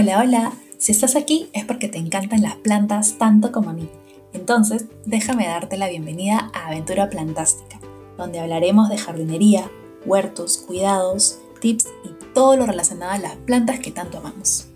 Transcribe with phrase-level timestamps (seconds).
[0.00, 0.52] Hola, hola.
[0.78, 3.88] Si estás aquí es porque te encantan las plantas tanto como a mí.
[4.32, 7.80] Entonces, déjame darte la bienvenida a Aventura Plantástica,
[8.16, 9.68] donde hablaremos de jardinería,
[10.06, 14.68] huertos, cuidados, tips y todo lo relacionado a las plantas que tanto amamos.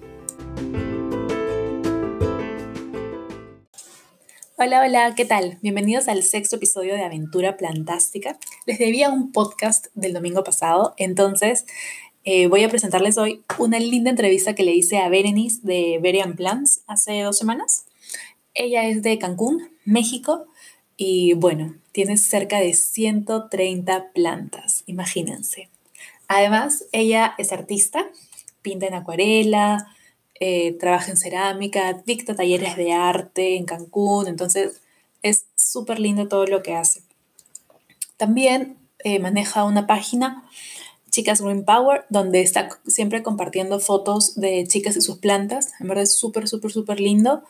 [4.59, 5.57] Hola, hola, ¿qué tal?
[5.62, 8.39] Bienvenidos al sexto episodio de Aventura Plantástica.
[8.66, 11.64] Les debía un podcast del domingo pasado, entonces
[12.25, 16.36] eh, voy a presentarles hoy una linda entrevista que le hice a Berenice de Berian
[16.36, 17.86] Plants hace dos semanas.
[18.54, 20.46] Ella es de Cancún, México,
[20.96, 25.68] y bueno, tiene cerca de 130 plantas, imagínense.
[26.29, 28.07] Además, ella es artista,
[28.62, 29.95] pinta en acuarela,
[30.39, 34.81] eh, trabaja en cerámica, dicta talleres de arte en Cancún, entonces
[35.23, 37.03] es súper lindo todo lo que hace.
[38.17, 40.45] También eh, maneja una página
[41.12, 45.73] Chicas Green Power, donde está siempre compartiendo fotos de chicas y sus plantas.
[45.78, 47.42] En verdad es súper, súper, súper lindo.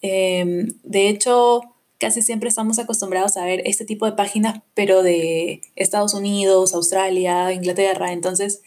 [0.00, 1.60] Em, de hecho,
[1.98, 7.52] casi siempre estamos acostumbrados a ver este tipo de páginas, pero de Estados Unidos, Australia,
[7.52, 8.12] Inglaterra.
[8.12, 8.62] Entonces,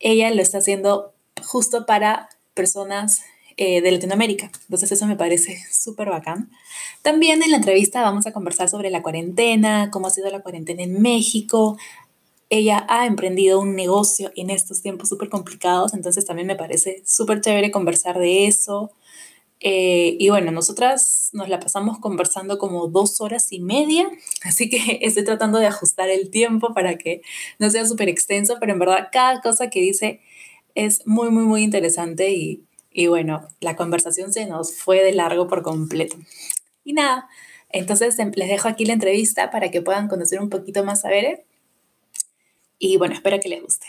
[0.00, 3.22] ella lo está haciendo justo para personas
[3.56, 4.50] eh, de Latinoamérica.
[4.64, 6.50] Entonces, eso me parece súper bacán.
[7.02, 10.82] También en la entrevista vamos a conversar sobre la cuarentena, cómo ha sido la cuarentena
[10.82, 11.78] en México,
[12.52, 17.40] ella ha emprendido un negocio en estos tiempos súper complicados, entonces también me parece súper
[17.40, 18.92] chévere conversar de eso.
[19.60, 24.06] Eh, y bueno, nosotras nos la pasamos conversando como dos horas y media,
[24.44, 27.22] así que estoy tratando de ajustar el tiempo para que
[27.58, 30.20] no sea súper extenso, pero en verdad cada cosa que dice
[30.74, 35.48] es muy, muy, muy interesante y, y bueno, la conversación se nos fue de largo
[35.48, 36.18] por completo.
[36.84, 37.28] Y nada,
[37.70, 41.46] entonces les dejo aquí la entrevista para que puedan conocer un poquito más a Bere
[42.82, 43.86] y bueno, espero que les guste.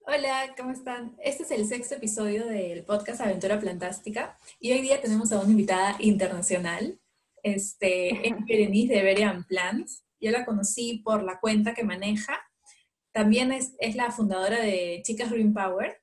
[0.00, 1.14] Hola, ¿cómo están?
[1.22, 5.50] Este es el sexto episodio del podcast Aventura Plantástica y hoy día tenemos a una
[5.50, 6.98] invitada internacional,
[7.42, 10.04] este, es Berenice de Berian Plants.
[10.22, 12.40] Yo la conocí por la cuenta que maneja.
[13.12, 16.00] También es, es la fundadora de Chicas Green Power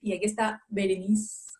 [0.00, 1.52] y aquí está Berenice.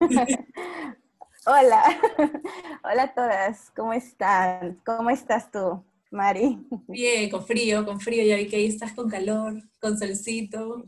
[1.44, 1.82] Hola,
[2.84, 4.80] hola a todas, ¿cómo están?
[4.86, 6.64] ¿Cómo estás tú, Mari?
[6.86, 10.84] Bien, con frío, con frío, ya vi que ahí estás con calor, con solcito,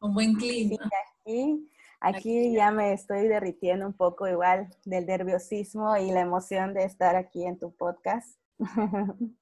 [0.00, 0.76] con buen clima.
[1.20, 1.70] aquí,
[2.00, 7.14] aquí ya me estoy derritiendo un poco igual del nerviosismo y la emoción de estar
[7.14, 8.36] aquí en tu podcast.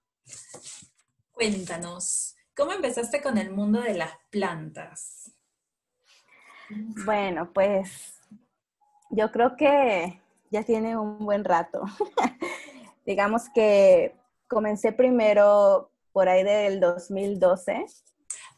[1.31, 5.32] Cuéntanos, ¿cómo empezaste con el mundo de las plantas?
[7.06, 8.20] Bueno, pues
[9.09, 10.20] yo creo que
[10.50, 11.83] ya tiene un buen rato.
[13.06, 14.15] Digamos que
[14.49, 17.87] comencé primero por ahí del 2012.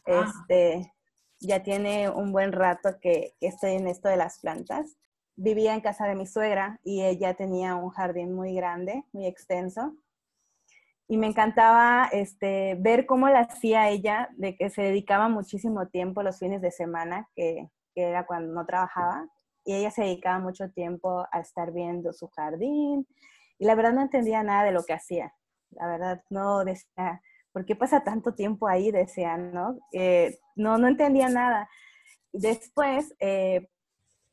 [0.05, 0.25] Ah.
[0.25, 0.93] Este,
[1.39, 4.97] ya tiene un buen rato que, estoy en esto de las plantas.
[5.35, 9.95] Vivía en casa de mi suegra y ella tenía un jardín muy grande, muy extenso.
[11.07, 16.23] Y me encantaba este, ver cómo la hacía ella, de que se dedicaba muchísimo tiempo
[16.23, 19.27] los fines de semana, que, que era cuando no trabajaba,
[19.65, 23.07] y ella se dedicaba mucho tiempo a estar viendo su jardín
[23.59, 25.33] y la verdad no entendía nada de lo que hacía.
[25.71, 28.91] La verdad no decía, ¿por qué pasa tanto tiempo ahí?
[28.91, 29.79] Decía, ¿no?
[29.91, 31.69] Eh, no, no entendía nada.
[32.31, 33.69] Después, eh,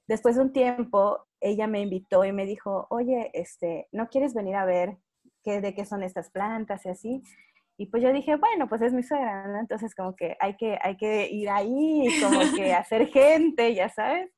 [0.08, 4.56] después de un tiempo, ella me invitó y me dijo, oye, este, ¿no quieres venir
[4.56, 4.98] a ver
[5.44, 7.22] qué, de qué son estas plantas y así?
[7.76, 9.58] Y pues yo dije, bueno, pues es mi suegra, ¿no?
[9.58, 14.30] Entonces como que hay que, hay que ir ahí, como que hacer gente, ya sabes.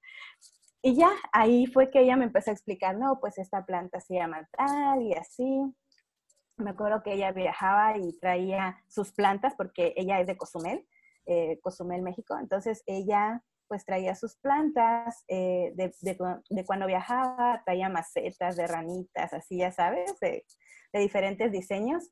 [0.84, 4.14] Y ya, ahí fue que ella me empezó a explicar, no, pues esta planta se
[4.14, 5.62] llama tal y así.
[6.56, 10.84] Me acuerdo que ella viajaba y traía sus plantas porque ella es de Cozumel,
[11.26, 12.36] eh, Cozumel, México.
[12.38, 19.32] Entonces ella pues traía sus plantas eh, de, de, cuando viajaba, traía macetas de ranitas,
[19.32, 20.44] así ya sabes, de,
[20.92, 22.10] de diferentes diseños.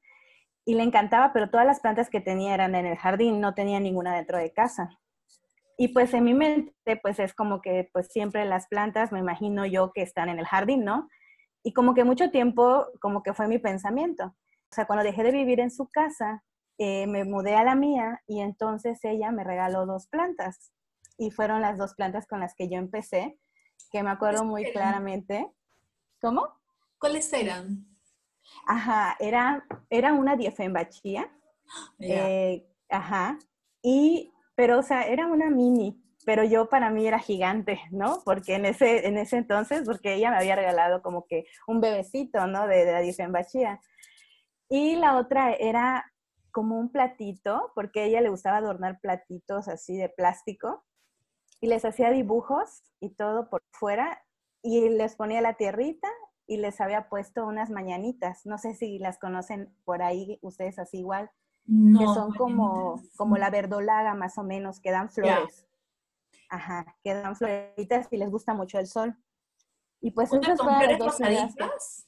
[0.64, 3.80] Y le encantaba, pero todas las plantas que tenía eran en el jardín, no tenía
[3.80, 5.00] ninguna dentro de casa.
[5.80, 9.64] Y pues en mi mente, pues es como que pues siempre las plantas, me imagino
[9.64, 11.08] yo que están en el jardín, ¿no?
[11.62, 14.26] Y como que mucho tiempo, como que fue mi pensamiento.
[14.26, 16.44] O sea, cuando dejé de vivir en su casa,
[16.76, 20.70] eh, me mudé a la mía y entonces ella me regaló dos plantas.
[21.16, 23.38] Y fueron las dos plantas con las que yo empecé,
[23.90, 25.50] que me acuerdo muy claramente.
[26.20, 26.60] ¿Cómo?
[26.98, 27.86] ¿Cuáles eran?
[28.66, 31.32] Ajá, era, era una diefenbachía.
[32.00, 33.38] Eh, ajá.
[33.80, 38.20] Y pero o sea, era una mini, pero yo para mí era gigante, ¿no?
[38.26, 42.46] Porque en ese, en ese entonces, porque ella me había regalado como que un bebecito,
[42.46, 42.66] ¿no?
[42.66, 43.80] De, de la Bachía.
[44.68, 46.12] Y la otra era
[46.50, 50.84] como un platito, porque a ella le gustaba adornar platitos así de plástico,
[51.62, 54.22] y les hacía dibujos y todo por fuera,
[54.62, 56.08] y les ponía la tierrita
[56.46, 58.44] y les había puesto unas mañanitas.
[58.44, 61.30] No sé si las conocen por ahí ustedes así igual,
[61.70, 65.66] que son como, como la verdolaga más o menos, que dan flores.
[66.48, 69.16] Ajá, que dan floritas y les gusta mucho el sol.
[70.00, 72.06] Y pues esas fueron las dos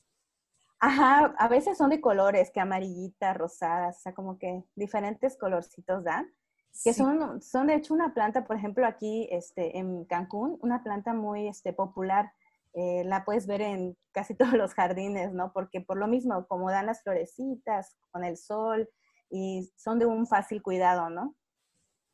[0.80, 6.02] Ajá, a veces son de colores, que amarillitas, rosadas, o sea, como que diferentes colorcitos
[6.02, 6.34] dan.
[6.82, 11.12] Que son, son de hecho una planta, por ejemplo, aquí este, en Cancún, una planta
[11.12, 12.32] muy este, popular.
[12.72, 15.52] Eh, la puedes ver en casi todos los jardines, ¿no?
[15.52, 18.88] Porque por lo mismo, como dan las florecitas con el sol
[19.32, 21.34] y son de un fácil cuidado, ¿no?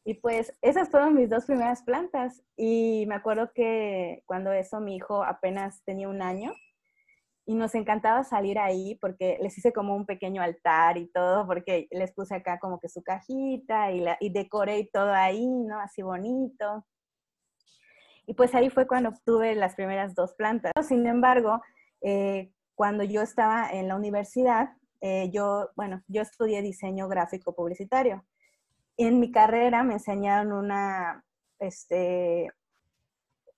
[0.04, 2.42] Y pues esas fueron mis dos primeras plantas.
[2.56, 6.54] Y me acuerdo que cuando eso mi hijo apenas tenía un año,
[7.48, 11.88] y nos encantaba salir ahí porque les hice como un pequeño altar y todo, porque
[11.90, 15.80] les puse acá como que su cajita y, la, y decoré todo ahí, ¿no?
[15.80, 16.84] Así bonito.
[18.26, 20.72] Y pues ahí fue cuando obtuve las primeras dos plantas.
[20.86, 21.62] Sin embargo,
[22.02, 24.68] eh, cuando yo estaba en la universidad,
[25.00, 28.24] eh, yo, bueno, yo estudié diseño gráfico publicitario.
[28.96, 31.24] En mi carrera me enseñaron una,
[31.58, 32.50] este,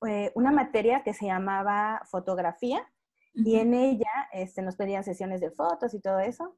[0.06, 2.86] eh, una materia que se llamaba fotografía
[3.32, 6.56] y en ella este, nos pedían sesiones de fotos y todo eso.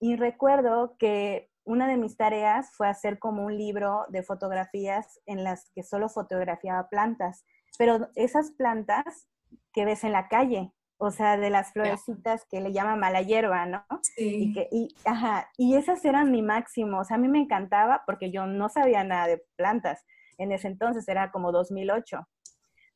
[0.00, 5.44] Y recuerdo que una de mis tareas fue hacer como un libro de fotografías en
[5.44, 7.44] las que solo fotografiaba plantas,
[7.78, 9.28] pero esas plantas
[9.72, 13.66] que ves en la calle, o sea, de las florecitas que le llaman mala hierba,
[13.66, 13.84] ¿no?
[14.02, 14.50] Sí.
[14.50, 18.02] Y, que, y, ajá, y esas eran mi máximo, o sea, a mí me encantaba
[18.06, 20.04] porque yo no sabía nada de plantas.
[20.38, 22.26] En ese entonces era como 2008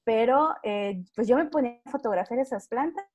[0.05, 3.07] pero eh, pues yo me ponía a fotografiar esas plantas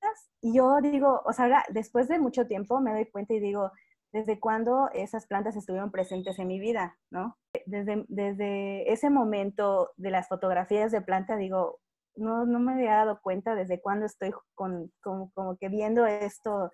[0.41, 3.71] y yo digo, o sea, después de mucho tiempo me doy cuenta y digo,
[4.13, 6.97] ¿desde cuándo esas plantas estuvieron presentes en mi vida?
[7.11, 7.37] ¿no?
[7.65, 11.79] Desde, desde ese momento de las fotografías de planta, digo,
[12.17, 16.71] no, no me había dado cuenta desde cuándo estoy con, como que viendo esto,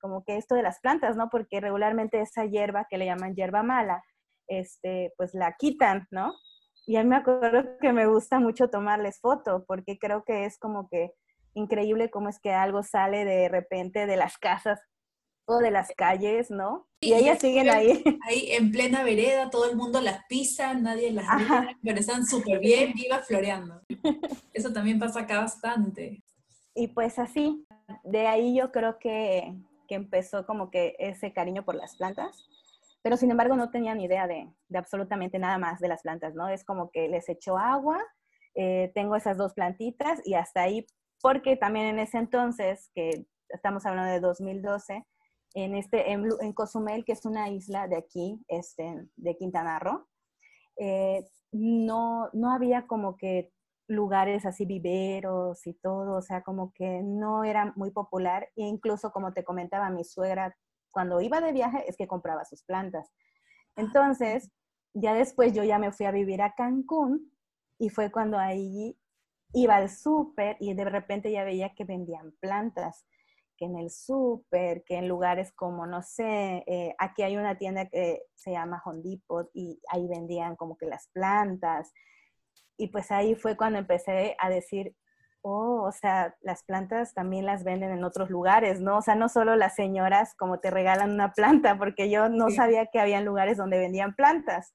[0.00, 1.30] como que esto de las plantas, ¿no?
[1.30, 4.02] Porque regularmente esa hierba que le llaman hierba mala,
[4.48, 6.34] este, pues la quitan, ¿no?
[6.86, 10.58] Y a mí me acuerdo que me gusta mucho tomarles foto, porque creo que es
[10.58, 11.12] como que
[11.54, 14.80] increíble cómo es que algo sale de repente de las casas
[15.56, 16.86] o de las calles, ¿no?
[17.00, 18.02] y, ellas siguen ahí.
[18.28, 22.58] Ahí en plena vereda, todo el mundo las pisa, nadie las ve, pero están súper
[22.60, 23.80] bien, vivas floreando.
[24.52, 26.22] Eso también pasa acá bastante.
[26.74, 27.66] Y pues así,
[28.04, 29.54] de ahí yo creo que,
[29.88, 32.46] que empezó como que ese cariño por las plantas
[33.02, 36.48] pero sin embargo no tenía ni idea de, absolutamente nada más de las plantas, ¿no?
[36.48, 37.98] Es como que les echo agua,
[38.54, 40.86] eh, tengo esas dos plantitas y hasta ahí,
[41.22, 45.06] porque también en ese entonces, que estamos hablando de 2012,
[45.54, 50.06] en, este, en, Cozumel, que es una isla de aquí, este, de Quintana Roo,
[50.76, 53.52] eh, no, no había como que
[53.88, 58.48] lugares así viveros y todo, o sea, como que no era muy popular.
[58.56, 60.56] E incluso, como te comentaba, mi suegra
[60.90, 63.10] cuando iba de viaje es que compraba sus plantas.
[63.76, 64.50] Entonces,
[64.94, 67.32] ya después yo ya me fui a vivir a Cancún
[67.78, 68.96] y fue cuando ahí
[69.52, 73.06] iba al súper y de repente ya veía que vendían plantas,
[73.60, 77.86] que en el súper, que en lugares como, no sé, eh, aquí hay una tienda
[77.90, 81.92] que se llama Hondipot y ahí vendían como que las plantas.
[82.78, 84.96] Y pues ahí fue cuando empecé a decir,
[85.42, 88.98] Oh, o sea, las plantas también las venden en otros lugares, ¿no?
[88.98, 92.86] O sea, no solo las señoras como te regalan una planta, porque yo no sabía
[92.86, 94.74] que había lugares donde vendían plantas.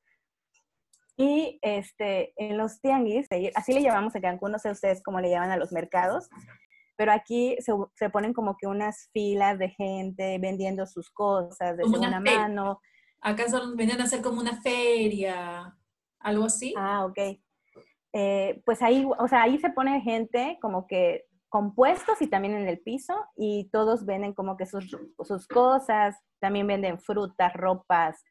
[1.18, 5.30] Y este, en los tianguis, así le llamamos en Cancún, no sé ustedes cómo le
[5.30, 6.30] llaman a los mercados,
[6.98, 12.20] pero aquí se, ponen como que unas filas de gente vendiendo sus cosas de segunda
[12.20, 12.80] mano.
[13.22, 15.76] Acá venían a hacer como una feria,
[16.20, 16.74] algo así.
[16.78, 17.18] Ah, ok.
[18.14, 22.68] Eh, pues ahí, o sea, ahí se pone gente como que compuestos y también en
[22.68, 28.24] el piso y todos venden como que sus, sus cosas, también venden frutas, ropas,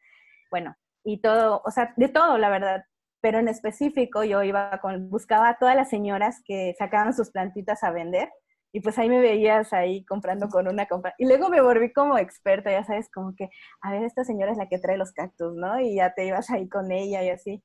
[0.51, 2.85] bueno, y todo, o sea, de todo, la verdad.
[3.21, 7.83] Pero en específico yo iba con, buscaba a todas las señoras que sacaban sus plantitas
[7.83, 8.31] a vender
[8.75, 11.15] y pues ahí me veías ahí comprando con una compra.
[11.17, 13.49] Y luego me volví como experta, ya sabes, como que,
[13.81, 15.79] a ver, esta señora es la que trae los cactus, ¿no?
[15.79, 17.63] Y ya te ibas ahí con ella y así.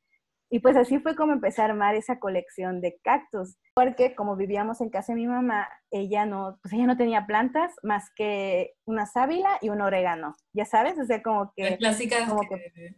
[0.52, 4.82] Y pues así fue como empecé a armar esa colección de cactus, porque como vivíamos
[4.82, 9.08] en casa de mi mamá, ella no, pues ella no tenía plantas más que una
[9.08, 11.76] sábila y un orégano, ya sabes, o sea, como que...
[11.78, 12.30] Clásicas.
[12.30, 12.96] Como que,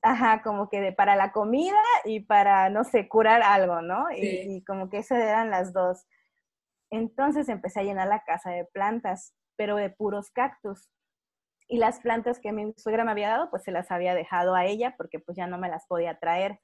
[0.00, 4.10] ajá, como que de, para la comida y para, no sé, curar algo, ¿no?
[4.10, 6.06] Y, y como que esas eran las dos.
[6.92, 10.90] Entonces empecé a llenar la casa de plantas, pero de puros cactus.
[11.66, 14.66] Y las plantas que mi suegra me había dado, pues se las había dejado a
[14.66, 16.60] ella porque pues ya no me las podía traer.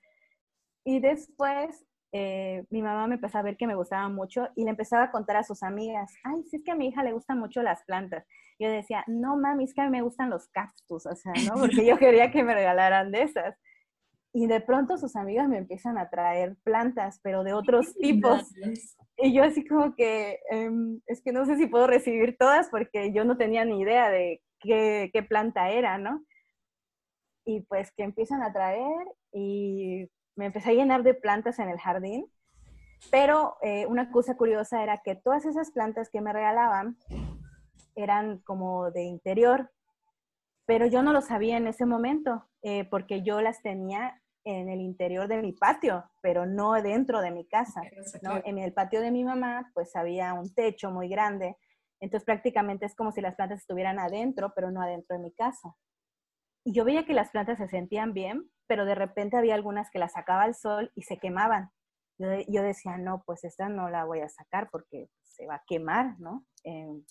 [0.85, 4.71] Y después eh, mi mamá me empezó a ver que me gustaba mucho y le
[4.71, 7.39] empezaba a contar a sus amigas, ay, sí es que a mi hija le gustan
[7.39, 8.27] mucho las plantas.
[8.59, 11.55] Yo decía, no mami, es que a mí me gustan los cactus, o sea, ¿no?
[11.61, 13.57] Porque yo quería que me regalaran de esas.
[14.39, 18.55] Y de pronto sus amigas me empiezan a traer plantas, pero de otros tipos.
[19.17, 23.13] Y yo así como que, em, es que no sé si puedo recibir todas porque
[23.13, 26.25] yo no tenía ni idea de qué, qué planta era, ¿no?
[27.45, 31.81] Y pues que empiezan a traer y me empecé a llenar de plantas en el
[31.81, 32.31] jardín.
[33.11, 36.97] Pero eh, una cosa curiosa era que todas esas plantas que me regalaban
[37.97, 39.73] eran como de interior,
[40.65, 44.81] pero yo no lo sabía en ese momento, eh, porque yo las tenía en el
[44.81, 47.83] interior de mi patio, pero no dentro de mi casa.
[48.45, 51.57] En el patio de mi mamá, pues había un techo muy grande,
[52.01, 55.77] entonces prácticamente es como si las plantas estuvieran adentro, pero no adentro de mi casa.
[56.65, 59.99] Y yo veía que las plantas se sentían bien, pero de repente había algunas que
[59.99, 61.71] las sacaba al sol y se quemaban.
[62.19, 66.19] Yo, decía, no, pues esta no la voy a sacar porque se va a quemar,
[66.19, 66.45] ¿no?
[66.65, 67.05] Em,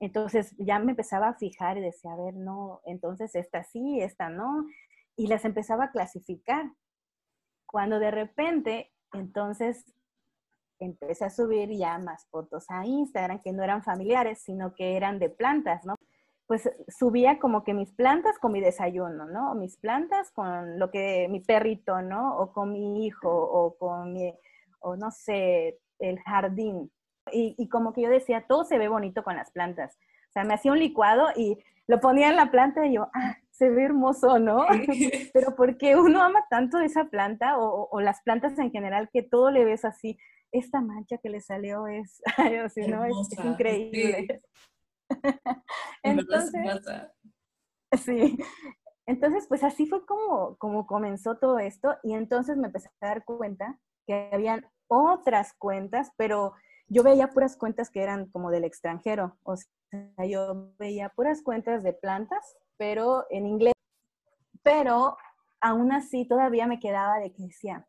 [0.00, 4.28] entonces ya me empezaba a fijar y decía, a ver, no, entonces esta sí, esta
[4.28, 4.64] no,
[5.18, 6.70] y las empezaba a clasificar.
[7.66, 9.84] Cuando de repente, entonces
[10.78, 15.18] empecé a subir ya más fotos a Instagram que no eran familiares, sino que eran
[15.18, 15.96] de plantas, ¿no?
[16.46, 19.54] Pues subía como que mis plantas con mi desayuno, ¿no?
[19.56, 22.38] Mis plantas con lo que mi perrito, ¿no?
[22.38, 24.32] O con mi hijo, o con mi,
[24.78, 26.90] o no sé, el jardín.
[27.32, 29.98] Y, y como que yo decía, todo se ve bonito con las plantas.
[30.30, 31.58] O sea, me hacía un licuado y
[31.88, 34.66] lo ponía en la planta y yo, ah, se ve hermoso, ¿no?
[35.32, 39.64] Pero porque uno ama tanto esa planta o, las plantas en general que todo le
[39.64, 40.18] ves así,
[40.52, 42.22] esta mancha que le salió es,
[42.64, 43.04] así, ¿no?
[43.04, 44.42] Es, increíble.
[46.02, 46.52] Entonces,
[48.04, 48.38] sí.
[49.06, 53.24] Entonces, pues así fue como, como comenzó todo esto y entonces me empecé a dar
[53.24, 56.52] cuenta que habían otras cuentas, pero
[56.88, 59.54] yo veía puras cuentas que eran como del extranjero, o
[60.28, 63.74] yo veía puras cuentas de plantas pero en inglés.
[64.62, 65.18] Pero
[65.60, 67.86] aún así todavía me quedaba de que decía,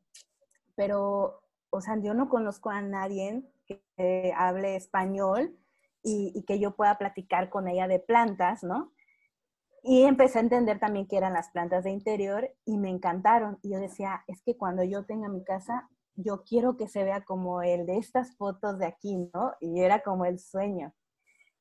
[0.76, 5.58] pero, o sea, yo no conozco a nadie que hable español
[6.04, 8.92] y, que yo pueda platicar con ella de plantas, ¿no?
[9.84, 13.60] Y empecé a entender también que eran las plantas de interior y me encantaron.
[13.62, 17.24] Y yo decía, es que cuando yo tenga mi casa, yo quiero que se vea
[17.24, 19.54] como el de estas fotos de aquí, ¿no?
[19.62, 20.94] Y era como el sueño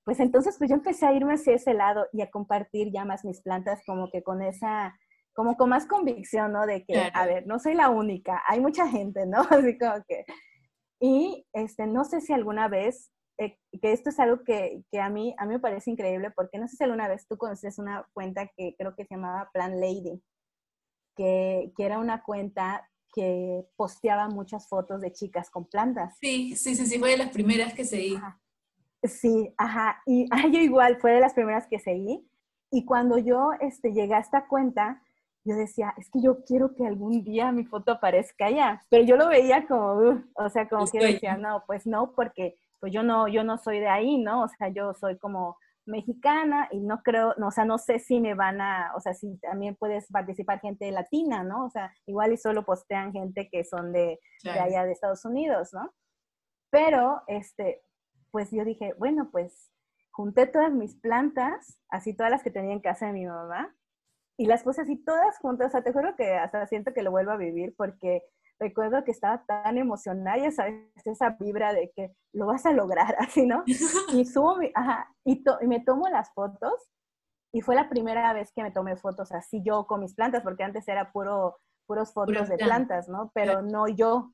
[0.08, 3.26] pues entonces pues yo empecé a irme hacia ese lado y a compartir ya más
[3.26, 4.98] mis plantas como que con esa,
[5.34, 6.64] como con más convicción, ¿no?
[6.64, 9.40] De que, a ver, no soy la única, hay mucha gente, ¿no?
[9.50, 10.24] Así como que...
[10.98, 15.10] Y este, no sé si alguna vez, eh, que esto es algo que, que, a,
[15.10, 18.08] mí, a mí me parece increíble, porque no sé si alguna vez tú conoces una
[18.14, 20.22] cuenta que creo que se llamaba Plan Lady,
[21.16, 26.16] que, que era una cuenta que posteaba muchas fotos de chicas con plantas.
[26.18, 28.16] Sí, sí, sí, sí, fue de las primeras que seguí.
[29.02, 30.02] Sí, ajá.
[30.07, 32.28] Y ah, yo igual fue de las primeras que seguí.
[32.71, 35.02] Y cuando yo este, llegué a esta cuenta,
[35.45, 38.83] yo decía, es que yo quiero que algún día mi foto aparezca allá.
[38.90, 42.93] Pero yo lo veía como, o sea, como que decía, no, pues no, porque pues
[42.93, 44.43] yo no, yo no soy de ahí, ¿no?
[44.43, 48.21] O sea, yo soy como mexicana y no creo, no, o sea, no sé si
[48.21, 51.64] me van a, o sea, si también puedes participar gente latina, ¿no?
[51.64, 55.71] O sea, igual y solo postean gente que son de, de allá de Estados Unidos,
[55.73, 55.90] ¿no?
[56.71, 57.81] Pero, este,
[58.30, 59.70] pues yo dije, bueno, pues
[60.11, 63.75] junté todas mis plantas, así todas las que tenía en casa de mi mamá,
[64.37, 65.68] y las puse así todas juntas.
[65.68, 68.23] O sea, te juro que hasta siento que lo vuelvo a vivir porque
[68.58, 73.16] recuerdo que estaba tan emocionada, ya sabes, esa vibra de que lo vas a lograr,
[73.18, 73.64] así, ¿no?
[74.12, 76.88] Y subo mi, ajá, y, me tomo las fotos,
[77.52, 80.64] y fue la primera vez que me tomé fotos así yo con mis plantas, porque
[80.64, 83.30] antes era puro, puros fotos de plantas, ¿no?
[83.35, 84.32] Pero no yo,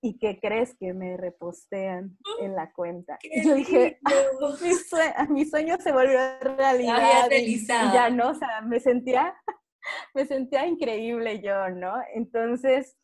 [0.00, 3.18] ¿Y qué crees que me repostean en la cuenta?
[3.44, 3.98] Yo dije,
[5.16, 7.28] ah, mi, sueño, se volvió realidad.
[7.32, 9.34] Y, ya no, o sea, me sentía,
[10.14, 11.94] me sentía increíble yo, ¿no?
[12.14, 12.96] Entonces,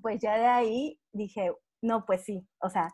[0.00, 1.52] pues ya de ahí dije,
[1.82, 2.88] no, pues sí, o sea,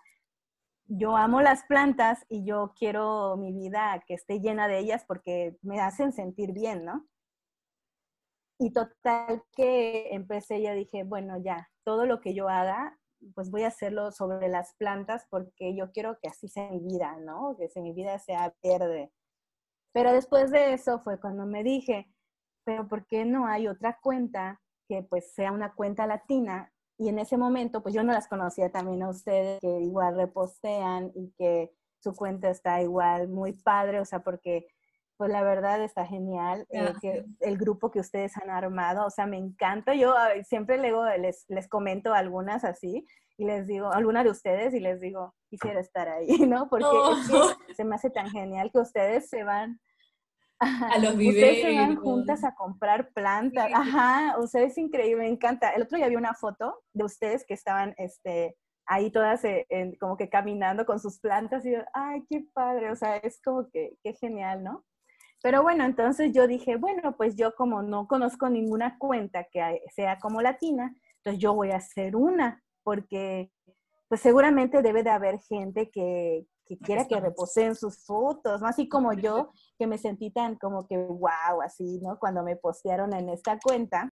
[0.86, 5.56] yo amo las plantas y yo quiero mi vida que esté llena de ellas porque
[5.62, 7.06] me hacen sentir bien, ¿no?
[8.58, 12.98] Y total que empecé, ya dije, bueno, ya, todo lo que yo haga
[13.34, 17.16] pues voy a hacerlo sobre las plantas porque yo quiero que así sea mi vida,
[17.20, 17.56] ¿no?
[17.56, 19.12] Que mi vida sea verde.
[19.92, 22.08] Pero después de eso fue cuando me dije,
[22.64, 26.72] pero ¿por qué no hay otra cuenta que pues sea una cuenta latina?
[26.98, 31.10] Y en ese momento, pues yo no las conocía también a ustedes, que igual repostean
[31.14, 34.66] y que su cuenta está igual muy padre, o sea, porque
[35.16, 39.26] pues la verdad está genial eh, que el grupo que ustedes han armado, o sea,
[39.26, 39.94] me encanta.
[39.94, 40.14] Yo
[40.46, 43.06] siempre les, les comento algunas así
[43.36, 46.68] y les digo, alguna de ustedes y les digo, quisiera estar ahí, ¿no?
[46.68, 46.86] Porque
[47.74, 49.80] se me hace tan genial que ustedes se van
[50.60, 53.70] a los Ustedes se van juntas a comprar plantas.
[53.72, 55.70] Ajá, o sea, es increíble, me encanta.
[55.70, 58.56] El otro día vi una foto de ustedes que estaban, este,
[58.86, 59.66] ahí todas eh,
[60.00, 63.68] como que caminando con sus plantas y yo, ay, qué padre, o sea, es como
[63.70, 64.84] que, qué genial, ¿no?
[65.44, 70.18] Pero bueno, entonces yo dije, bueno, pues yo como no conozco ninguna cuenta que sea
[70.18, 73.52] como latina, entonces yo voy a hacer una, porque
[74.08, 78.68] pues seguramente debe de haber gente que, que quiera que reposeen sus fotos, ¿no?
[78.68, 82.18] Así como yo, que me sentí tan como que wow, así, ¿no?
[82.18, 84.08] Cuando me postearon en esta cuenta,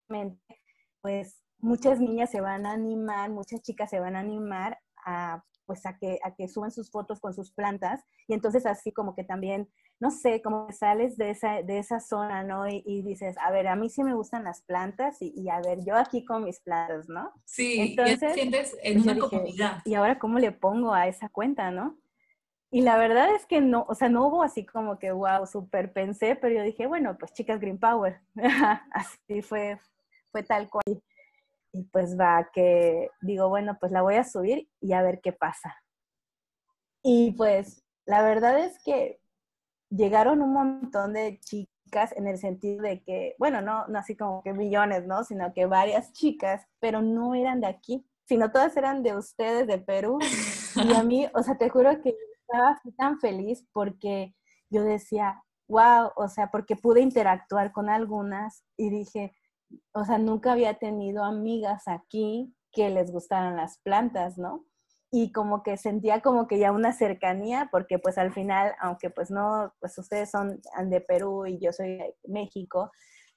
[1.00, 5.86] pues muchas niñas se van a animar, muchas chicas se van a animar a pues
[5.86, 9.24] a que, a que suban sus fotos con sus plantas y entonces así como que
[9.24, 9.70] también,
[10.02, 12.68] no sé, como que sales de esa, de esa zona, ¿no?
[12.68, 15.96] Y, dices, a ver, a mí sí me gustan las plantas y, a ver, yo
[15.96, 17.32] aquí con mis plantas, ¿no?
[17.46, 19.82] Sí, entonces, sientes en pues una comunidad.
[19.86, 22.00] Y ahora, ¿cómo le pongo a esa cuenta, no?
[22.72, 25.94] Y la verdad es que no, o sea, no hubo así como que, wow, súper
[25.94, 28.22] pensé, pero yo dije, bueno, pues chicas Green Power.
[28.92, 29.80] así fue,
[30.32, 30.84] fue tal cual.
[31.74, 35.32] Y pues va, que digo, bueno, pues la voy a subir y a ver qué
[35.32, 35.76] pasa.
[37.04, 39.21] Y pues la verdad es que
[39.92, 44.42] llegaron un montón de chicas en el sentido de que, bueno, no, no así como
[44.42, 45.24] que millones, ¿no?
[45.24, 49.78] Sino que varias chicas, pero no eran de aquí, sino todas eran de ustedes, de
[49.78, 50.20] Perú.
[50.74, 52.16] Y a mí, o sea, te juro que
[52.48, 54.34] estaba tan feliz porque
[54.70, 59.34] yo decía, wow, o sea, porque pude interactuar con algunas y dije,
[59.94, 64.66] o sea, nunca había tenido amigas aquí que les gustaran las plantas, ¿no?
[65.12, 69.30] Y como que sentía como que ya una cercanía, porque pues al final, aunque pues
[69.30, 72.92] no, pues ustedes son de Perú y yo soy de México,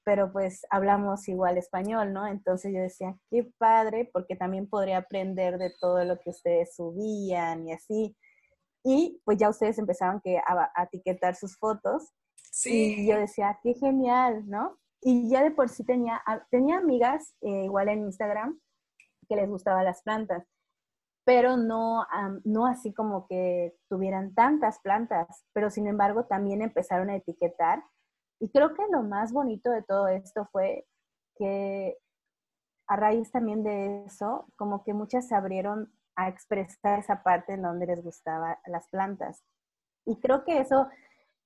[0.04, 2.26] pero pues hablamos igual español, ¿no?
[2.26, 7.66] Entonces yo decía, qué padre, porque también podría aprender de todo lo que ustedes subían
[7.66, 8.16] y así.
[8.84, 12.12] Y pues ya ustedes empezaban que a, etiquetar sus fotos.
[12.52, 12.96] Sí.
[12.98, 14.78] Y yo decía, qué genial, ¿no?
[15.00, 18.60] Y ya de por sí tenía, tenía amigas eh, igual en Instagram
[19.26, 20.46] que les gustaban las plantas,
[21.24, 22.06] pero no,
[22.44, 27.82] no así como que tuvieran tantas plantas, pero sin embargo también empezaron a etiquetar.
[28.40, 30.87] Y creo que lo más bonito de todo esto fue
[31.37, 31.96] que
[32.87, 37.62] a raíz también de eso, como que muchas se abrieron a expresar esa parte en
[37.62, 39.42] donde les gustaban las plantas.
[40.04, 40.88] Y creo que eso,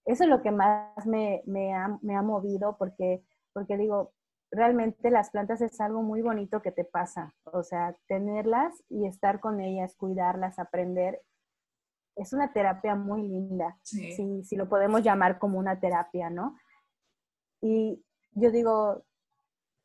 [0.05, 4.13] eso es lo que más me, me, ha, me ha movido porque, porque digo,
[4.51, 7.35] realmente las plantas es algo muy bonito que te pasa.
[7.45, 11.23] O sea, tenerlas y estar con ellas, cuidarlas, aprender,
[12.17, 16.57] es una terapia muy linda, si, si, lo podemos llamar como una terapia, ¿no?
[17.61, 19.05] Y yo digo,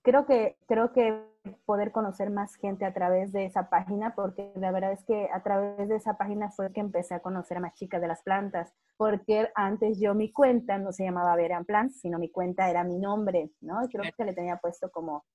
[0.04, 1.24] creo que, creo que
[1.66, 5.42] poder conocer más gente a través de esa página, porque la verdad es que a
[5.42, 8.74] través de esa página fue que empecé a conocer a más chicas de las plantas,
[8.98, 13.00] porque antes yo mi cuenta no se llamaba Veran Plants, sino mi cuenta era mi
[13.00, 13.82] nombre, ¿no?
[13.89, 15.26] Creo que le tenía puesto como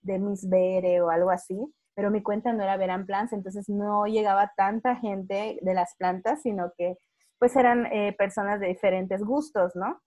[0.00, 1.58] de Miss Bere o algo así,
[1.94, 6.42] pero mi cuenta no era Veran Plants, entonces no llegaba tanta gente de las plantas,
[6.42, 6.98] sino que
[7.38, 10.00] pues eran eh, personas de diferentes gustos, ¿no?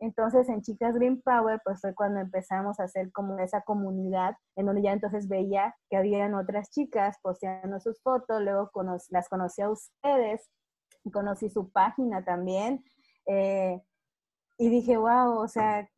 [0.00, 4.66] Entonces en Chicas Green Power pues fue cuando empezamos a hacer como esa comunidad en
[4.66, 8.70] donde ya entonces veía que habían otras chicas posteando sus fotos, luego
[9.10, 10.48] las conocí a ustedes,
[11.12, 12.84] conocí su página también
[13.26, 13.80] eh,
[14.56, 15.88] y dije, wow, o sea,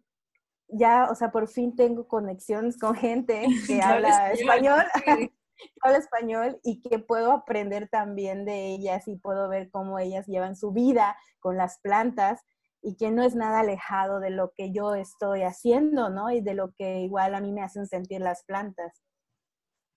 [0.68, 4.84] ya, o sea, por fin tengo conexiones con gente que habla español.
[5.82, 10.56] habla español y que puedo aprender también de ellas y puedo ver cómo ellas llevan
[10.56, 12.40] su vida con las plantas
[12.82, 16.30] y que no es nada alejado de lo que yo estoy haciendo, ¿no?
[16.30, 19.02] Y de lo que igual a mí me hacen sentir las plantas.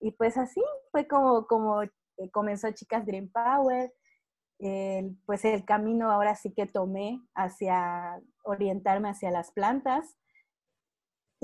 [0.00, 1.90] Y pues así fue como, como eh,
[2.30, 3.92] comenzó Chicas Dream Power,
[5.26, 10.16] pues el camino ahora sí que tomé hacia orientarme hacia las plantas.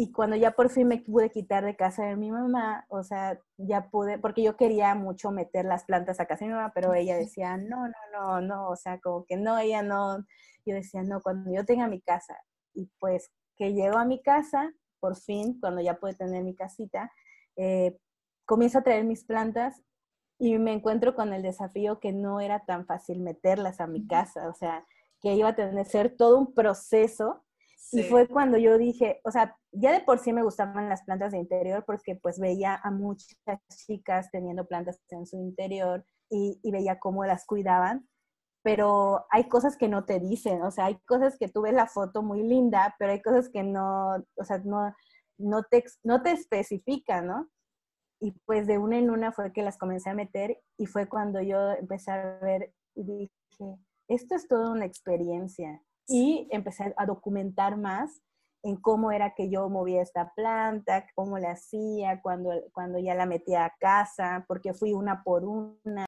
[0.01, 3.39] Y cuando ya por fin me pude quitar de casa de mi mamá, o sea,
[3.59, 6.95] ya pude, porque yo quería mucho meter las plantas a casa de mi mamá, pero
[6.95, 10.25] ella decía, no, no, no, no, o sea, como que no, ella no,
[10.65, 12.35] yo decía, no, cuando yo tenga mi casa,
[12.73, 17.13] y pues que llego a mi casa, por fin, cuando ya pude tener mi casita,
[17.57, 17.99] eh,
[18.47, 19.83] comienzo a traer mis plantas
[20.39, 24.49] y me encuentro con el desafío que no era tan fácil meterlas a mi casa,
[24.49, 24.87] o sea,
[25.21, 27.45] que iba a tener que ser todo un proceso.
[27.93, 31.33] Y fue cuando yo dije, o sea, ya de por sí me gustaban las plantas
[31.33, 33.37] de interior porque pues veía a muchas
[33.87, 38.09] chicas teniendo plantas en su interior y, y veía cómo las cuidaban,
[38.63, 41.87] pero hay cosas que no te dicen, o sea, hay cosas que tú ves la
[41.87, 44.95] foto muy linda, pero hay cosas que no, o sea, no,
[45.39, 47.51] no, te, no te especifican, ¿no?
[48.21, 51.41] Y pues de una en una fue que las comencé a meter y fue cuando
[51.41, 55.83] yo empecé a ver y dije, esto es toda una experiencia.
[56.13, 58.21] Y empecé a documentar más
[58.65, 63.27] en cómo era que yo movía esta planta, cómo la hacía, cuando, cuando ya la
[63.27, 66.07] metía a casa, porque fui una por una.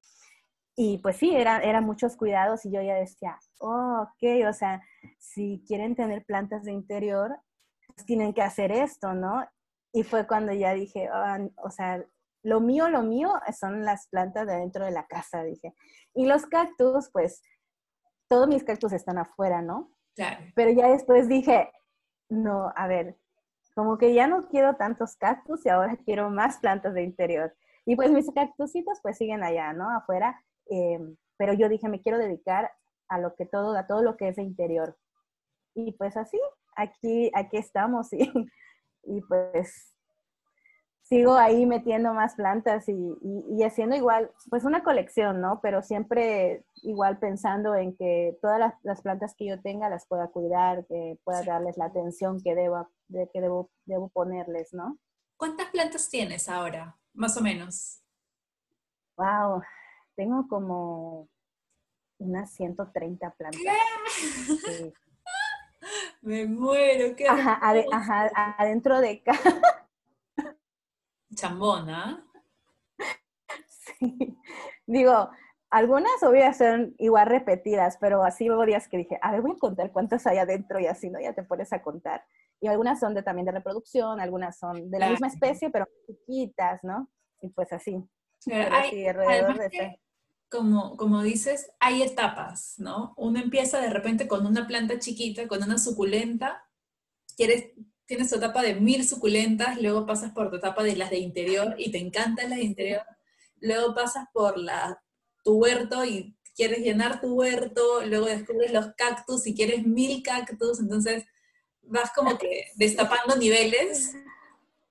[0.75, 4.83] Y pues sí, eran era muchos cuidados y yo ya decía, oh, ok, o sea,
[5.19, 7.39] si quieren tener plantas de interior,
[7.95, 9.47] pues tienen que hacer esto, ¿no?
[9.93, 12.05] Y fue cuando ya dije, ah, o sea,
[12.43, 15.75] lo mío, lo mío son las plantas de dentro de la casa, dije.
[16.13, 17.41] Y los cactus, pues,
[18.33, 19.91] todos mis cactus están afuera, ¿no?
[20.15, 20.41] Claro.
[20.55, 21.71] Pero ya después dije,
[22.31, 23.19] no, a ver,
[23.75, 27.55] como que ya no quiero tantos cactus y ahora quiero más plantas de interior.
[27.85, 29.95] Y pues mis cactusitos pues siguen allá, ¿no?
[29.95, 30.43] Afuera.
[30.71, 30.99] Eh,
[31.37, 32.71] pero yo dije, me quiero dedicar
[33.09, 34.97] a lo que todo, a todo lo que es de interior.
[35.75, 36.41] Y pues así,
[36.75, 38.33] aquí, aquí estamos y,
[39.03, 39.92] y pues
[41.13, 45.61] sigo ahí metiendo más plantas y, y, haciendo igual, pues una colección, ¿no?
[45.61, 50.87] Pero siempre igual pensando en que todas las, plantas que yo tenga las pueda cuidar,
[50.87, 54.99] que pueda darles la atención que, debo, de, que debo, debo ponerles, ¿no?
[55.37, 58.01] ¿Cuántas plantas tienes ahora, más o menos?
[59.19, 59.61] Wow,
[60.17, 61.29] tengo como
[62.17, 63.61] unas 130 plantas.
[66.23, 67.61] Me muero, qué ajá,
[67.93, 69.39] ajá, adentro de cada
[71.35, 72.27] chambona.
[73.99, 74.37] Sí,
[74.87, 75.29] digo,
[75.71, 79.59] algunas obvias son igual repetidas, pero así hubo días que dije, a ver, voy a
[79.59, 81.21] contar cuántas hay adentro y así, ¿no?
[81.21, 82.25] Ya te pones a contar.
[82.61, 86.85] Y algunas son de, también de reproducción, algunas son de la misma especie, pero chiquitas,
[86.85, 87.11] ¿no?
[87.41, 88.03] Y pues así.
[90.53, 93.15] como, como dices, hay etapas, ¿no?
[93.17, 96.63] Uno empieza de repente con una planta chiquita, con una suculenta,
[97.37, 97.72] quieres
[98.13, 101.75] tienes tu etapa de mil suculentas, luego pasas por tu etapa de las de interior
[101.79, 103.01] y te encantan las de interior,
[103.59, 105.03] luego pasas por la,
[105.43, 110.81] tu huerto y quieres llenar tu huerto, luego descubres los cactus y quieres mil cactus,
[110.81, 111.25] entonces
[111.85, 114.15] vas como que destapando niveles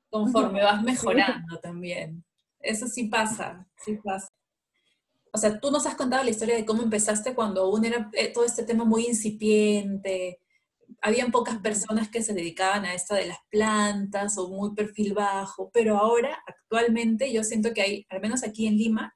[0.09, 2.23] conforme vas mejorando también.
[2.59, 4.29] Eso sí pasa, sí pasa.
[5.31, 8.33] O sea, tú nos has contado la historia de cómo empezaste cuando aún era eh,
[8.33, 10.39] todo este tema muy incipiente,
[11.01, 15.69] habían pocas personas que se dedicaban a esto de las plantas o muy perfil bajo,
[15.71, 19.15] pero ahora, actualmente, yo siento que hay, al menos aquí en Lima,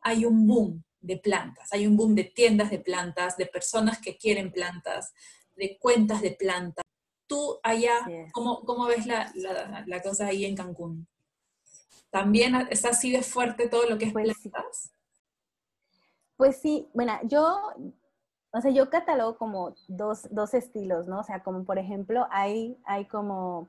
[0.00, 4.16] hay un boom de plantas, hay un boom de tiendas de plantas, de personas que
[4.16, 5.12] quieren plantas,
[5.56, 6.84] de cuentas de plantas.
[7.26, 9.32] Tú allá, ¿cómo, cómo ves la,
[9.86, 11.06] la, cosa ahí en Cancún?
[12.10, 14.92] ¿También está así de fuerte todo lo que es pues plantas?
[16.36, 17.74] Pues sí, bueno, yo
[18.52, 21.20] o sea, yo catalogo como dos, dos estilos, ¿no?
[21.20, 23.68] O sea, como por ejemplo, hay, hay como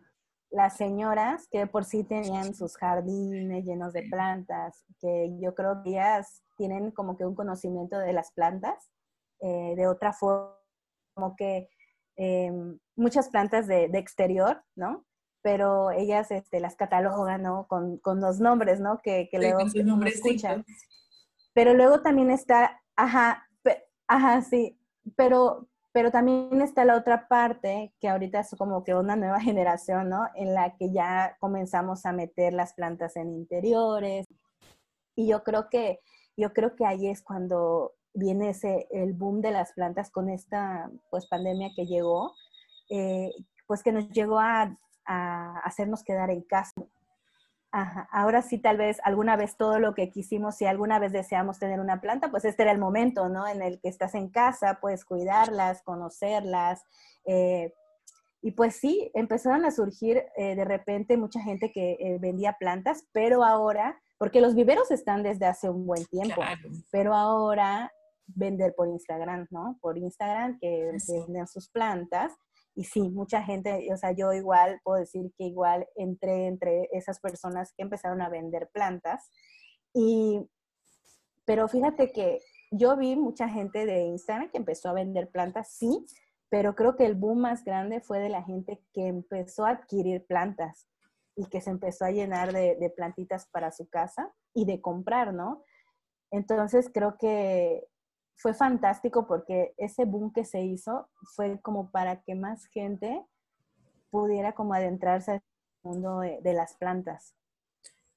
[0.50, 5.92] las señoras que por sí tenían sus jardines llenos de plantas, que yo creo que
[5.92, 8.92] ellas tienen como que un conocimiento de las plantas
[9.40, 10.56] eh, de otra forma,
[11.14, 11.70] como que
[12.16, 15.06] em, muchas plantas de, de, exterior, ¿no?
[15.42, 17.66] Pero ellas este, las catalogan, ¿no?
[17.68, 19.02] Con, con los nombres, ¿no?
[19.02, 19.60] Que, que luego
[20.06, 20.66] escuchan.
[21.54, 23.48] Pero luego también está, ajá,
[24.14, 24.78] Ajá, sí,
[25.16, 30.10] pero, pero también está la otra parte, que ahorita es como que una nueva generación,
[30.10, 30.28] ¿no?
[30.36, 34.26] En la que ya comenzamos a meter las plantas en interiores.
[35.16, 36.02] Y yo creo que,
[36.36, 40.92] yo creo que ahí es cuando viene ese, el boom de las plantas con esta,
[41.10, 42.34] pues, pandemia que llegó,
[42.90, 43.32] eh,
[43.66, 46.71] pues que nos llegó a, a hacernos quedar en casa.
[47.72, 48.10] Ajá.
[48.12, 51.80] Ahora sí, tal vez alguna vez todo lo que quisimos, si alguna vez deseamos tener
[51.80, 53.48] una planta, pues este era el momento, ¿no?
[53.48, 56.84] En el que estás en casa, puedes cuidarlas, conocerlas.
[57.26, 57.74] Eh,
[58.42, 63.06] y pues sí, empezaron a surgir eh, de repente mucha gente que eh, vendía plantas,
[63.14, 66.42] pero ahora, porque los viveros están desde hace un buen tiempo,
[66.92, 67.94] pero ahora
[68.28, 69.78] vender por Instagram, ¿no?
[69.80, 72.34] Por Instagram que venden sus plantas
[72.74, 77.20] y sí, mucha gente, o sea, yo igual puedo decir que igual entré entre esas
[77.20, 79.30] personas que empezaron a vender plantas.
[79.94, 80.50] Y,
[81.46, 82.40] pero fíjate que
[82.72, 86.06] yo vi mucha gente de Instagram que empezó a vender plantas, sí,
[86.50, 90.26] pero creo que el boom más grande fue de la gente que empezó a adquirir
[90.26, 90.88] plantas
[91.36, 95.34] y que se empezó a llenar de, de plantitas para su casa y de comprar,
[95.34, 95.64] ¿no?
[96.30, 97.86] Entonces creo que
[98.42, 103.24] fue fantástico porque ese boom que se hizo fue como para que más gente
[104.10, 105.42] pudiera como adentrarse al
[105.84, 107.36] mundo de, las plantas.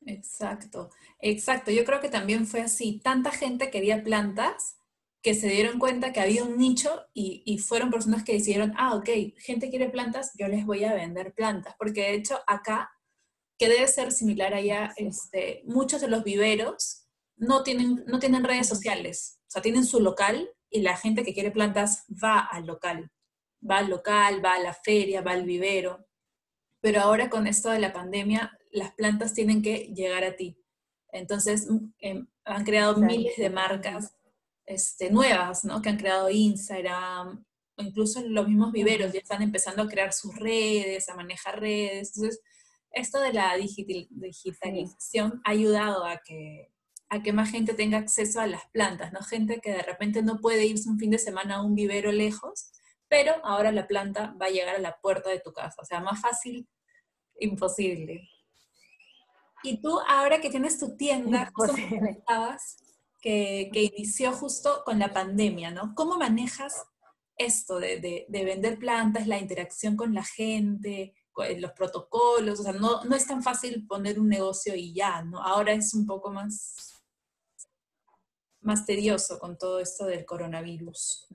[0.07, 1.71] Exacto, exacto.
[1.71, 3.01] Yo creo que también fue así.
[3.03, 4.79] Tanta gente quería plantas
[5.23, 9.09] que se dieron cuenta que había un nicho y, fueron personas que decidieron, ah, ok,
[9.39, 12.91] gente quiere plantas, yo les voy a vender plantas, porque de hecho acá,
[13.59, 17.07] que debe ser similar allá, este, muchos de los viveros
[17.37, 21.51] no tienen, no tienen redes sociales, sea, tienen su local y la gente que quiere
[21.51, 23.11] plantas va al local,
[23.69, 26.07] va al local, va a la feria, va al vivero,
[26.81, 30.59] pero ahora con esto de la pandemia, las plantas tienen que llegar a ti.
[31.13, 31.69] Entonces,
[32.01, 34.15] em, han creado miles de marcas
[34.67, 35.81] este, nuevas, ¿no?
[35.81, 37.45] Que han creado Instagram,
[37.77, 42.13] o incluso los mismos viveros ya están empezando a crear sus redes, a manejar redes.
[42.17, 42.43] Entonces,
[42.91, 46.74] esto de la digitalización ha ayudado a que,
[47.09, 49.23] a que más gente tenga acceso a las plantas, ¿no?
[49.23, 52.71] Gente que de repente no puede irse un fin de semana a un vivero lejos,
[53.09, 55.83] pero ahora la planta va a llegar a la puerta de tu casa.
[55.83, 56.69] O sea, más fácil,
[57.39, 58.29] imposible.
[59.63, 61.53] Y tú, ahora que tienes tu tienda,
[63.21, 65.95] que, que inició justo con la pandemia, ¿no?
[65.95, 66.85] ¿Cómo manejas
[67.37, 71.15] esto de, vender plantas, la interacción con la gente,
[71.59, 72.61] los protocolos?
[72.61, 75.43] O sea, no, no es tan fácil poner un negocio y ya, ¿no?
[75.43, 76.94] Ahora es un poco más,
[78.65, 81.29] más tedioso con todo esto del coronavirus.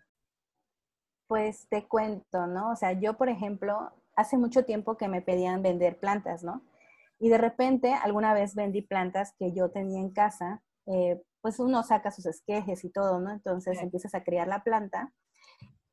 [1.28, 2.72] Pues te cuento, ¿no?
[2.72, 6.64] O sea, yo, por ejemplo, hace mucho tiempo que me pedían vender plantas, ¿no?
[7.20, 11.84] Y de repente, alguna vez vendí plantas que yo tenía en casa, eh, pues uno
[11.84, 13.32] saca sus esquejes y todo, ¿no?
[13.32, 15.14] Entonces empiezas a criar la planta.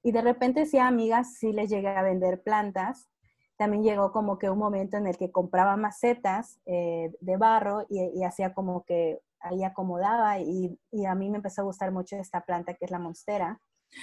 [0.03, 3.09] Y de repente, sí, amigas, sí les llegué a vender plantas.
[3.57, 8.23] También llegó como que un momento en el que compraba macetas eh, de barro y,
[8.23, 12.75] hacía como que ahí acomodaba y, a mí me empezó a gustar mucho esta planta
[12.75, 13.61] que es la monstera.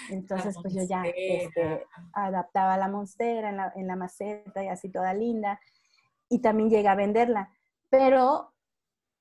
[0.09, 4.89] Entonces, pues yo ya este, adaptaba la monstera en la, en la maceta y así
[4.89, 5.59] toda linda.
[6.29, 7.49] Y también llegué a venderla.
[7.89, 8.53] Pero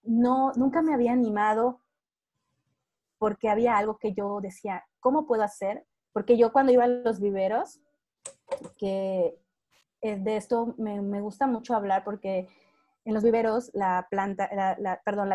[0.02, 1.80] no, nunca me había animado
[3.18, 5.86] porque había algo que yo decía, ¿cómo puedo hacer?
[6.12, 7.80] Porque yo cuando iba a los viveros,
[8.76, 9.38] que
[10.02, 12.48] de esto me, gusta mucho hablar porque
[13.04, 14.48] en los viveros la planta,
[15.04, 15.30] perdón,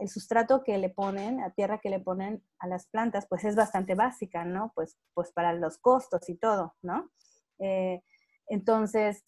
[0.00, 3.56] el sustrato que le ponen, la tierra que le ponen a las plantas, pues es
[3.56, 4.72] bastante básica, ¿no?
[4.74, 7.10] Pues, pues para los costos y todo, ¿no?
[7.58, 8.02] Eh,
[8.48, 9.24] entonces,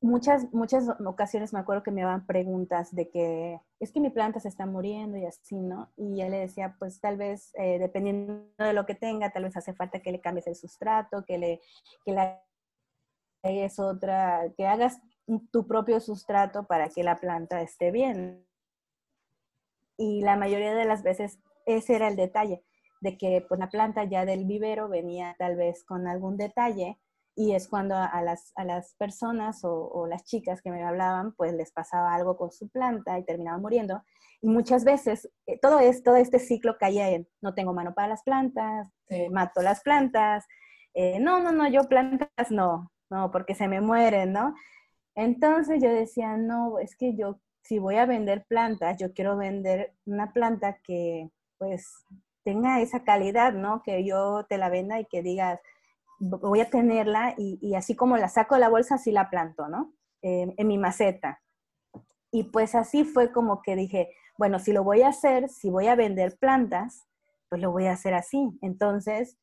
[0.00, 4.40] muchas, muchas ocasiones me acuerdo que me daban preguntas de que es que mi planta
[4.40, 5.92] se está muriendo y así, ¿no?
[5.96, 9.56] Y ya le decía, pues tal vez, eh, dependiendo de lo que tenga, tal vez
[9.56, 11.60] hace falta que le cambies el sustrato, que le,
[12.04, 12.40] que le
[13.78, 14.98] otra, que hagas
[15.50, 18.46] tu propio sustrato para que la planta esté bien.
[19.96, 22.62] Y la mayoría de las veces ese era el detalle,
[23.00, 26.98] de que pues la planta ya del vivero venía tal vez con algún detalle
[27.36, 31.52] y es cuando a las, a las personas o, las chicas que me hablaban, pues
[31.52, 34.02] les pasaba algo con su planta y terminaban muriendo.
[34.40, 38.08] Y muchas veces eh, todo, es, todo este ciclo caía en, no tengo mano para
[38.08, 38.88] las plantas,
[39.30, 40.46] mato las plantas,
[40.94, 44.54] eh, no, no, no, yo plantas no, no, porque se me mueren, ¿no?
[45.14, 49.94] Entonces yo decía, no, es que yo, si voy a vender plantas, yo quiero vender
[50.06, 52.04] una planta que, pues,
[52.42, 53.82] tenga esa calidad, ¿no?
[53.82, 55.60] Que yo te la venda y que digas,
[56.18, 59.92] voy a tenerla y, así como la saco de la bolsa, así la planto, ¿no?
[60.26, 61.42] en mi maceta.
[62.30, 65.86] Y pues así fue como que dije, bueno, si lo voy a hacer, si voy
[65.86, 67.06] a vender plantas,
[67.48, 68.58] pues lo voy a hacer así.
[68.60, 69.38] Entonces,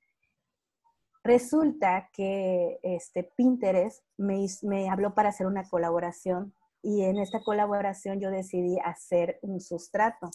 [1.23, 8.19] resulta que este Pinterest me, me habló para hacer una colaboración y en esta colaboración
[8.19, 10.29] yo decidí hacer un sustrato.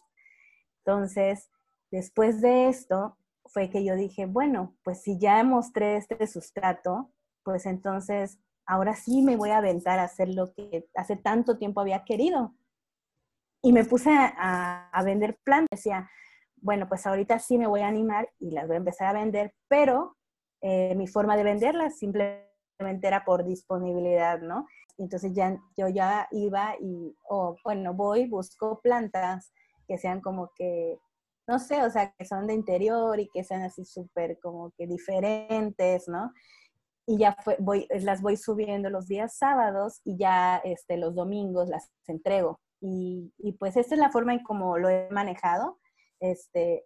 [0.84, 1.50] Entonces,
[1.90, 3.18] después de esto,
[3.48, 9.22] fue que yo dije, bueno, pues si ya mostré este sustrato, pues entonces ahora sí
[9.22, 12.54] me voy a aventar a hacer lo que hace tanto tiempo había querido.
[13.62, 15.78] Y me puse a, vender plantas.
[15.78, 16.10] Decía,
[16.56, 19.54] bueno, pues ahorita sí me voy a animar y las voy a empezar a vender,
[19.68, 20.16] pero
[20.60, 22.46] eh, mi forma de venderlas simplemente
[23.02, 24.66] era por disponibilidad, ¿no?
[24.98, 29.52] Entonces ya yo ya iba y, oh, bueno, voy, busco plantas
[29.86, 30.98] que sean como que
[31.46, 34.86] no sé, o sea, que son de interior y que sean así súper como que
[34.86, 36.32] diferentes, ¿no?
[37.06, 41.88] Y ya voy, las voy subiendo los días sábados y ya este, los domingos las
[42.08, 42.60] entrego.
[42.80, 45.78] Y, pues esta es la forma en cómo lo he manejado.
[46.20, 46.84] Este,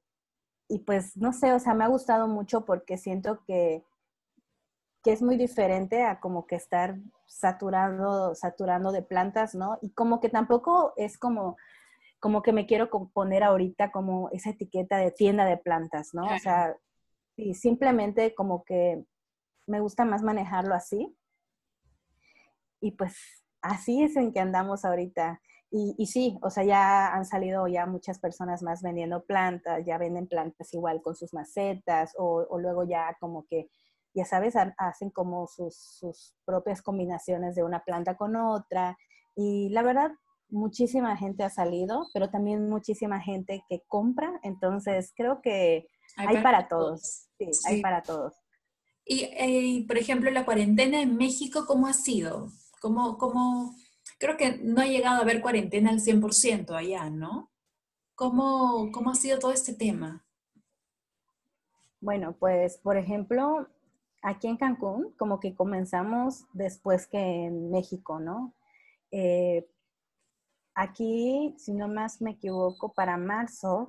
[0.71, 3.85] y pues no sé, o sea, me ha gustado mucho porque siento que,
[5.03, 9.79] que es muy diferente a como que estar saturando, saturando de plantas, ¿no?
[9.83, 11.57] Y como que tampoco es como
[12.21, 16.25] como que me quiero poner ahorita como esa etiqueta de tienda de plantas, ¿no?
[16.25, 16.77] O sea,
[17.35, 19.03] y simplemente como que
[19.67, 21.17] me gusta más manejarlo así.
[22.79, 23.17] Y pues
[23.63, 25.41] así es en que andamos ahorita.
[25.73, 30.27] Y, sí, o sea, ya han salido ya muchas personas más vendiendo plantas, ya venden
[30.27, 33.69] plantas igual con sus macetas o, o luego ya como que,
[34.13, 38.99] ya sabes, hacen como sus, sus, propias combinaciones de una planta con otra.
[39.37, 40.11] Y la verdad,
[40.49, 44.41] muchísima gente ha salido, pero también muchísima gente que compra.
[44.43, 47.29] Entonces, creo que hay, para, todos.
[47.39, 48.35] Sí, hay para todos.
[49.05, 52.49] Y, eh, por ejemplo, la cuarentena en México, ¿cómo ha sido?
[52.81, 53.73] ¿Cómo, cómo
[54.21, 57.51] creo que no ha llegado a haber cuarentena al 100% allá, ¿no?
[58.15, 60.27] ¿Cómo, ¿Cómo ha sido todo este tema?
[62.01, 63.67] Bueno, pues, por ejemplo,
[64.23, 68.55] aquí en Cancún, como que comenzamos después que en México, ¿no?
[69.11, 69.67] Eh,
[70.75, 73.89] aquí, si no más me equivoco, para marzo,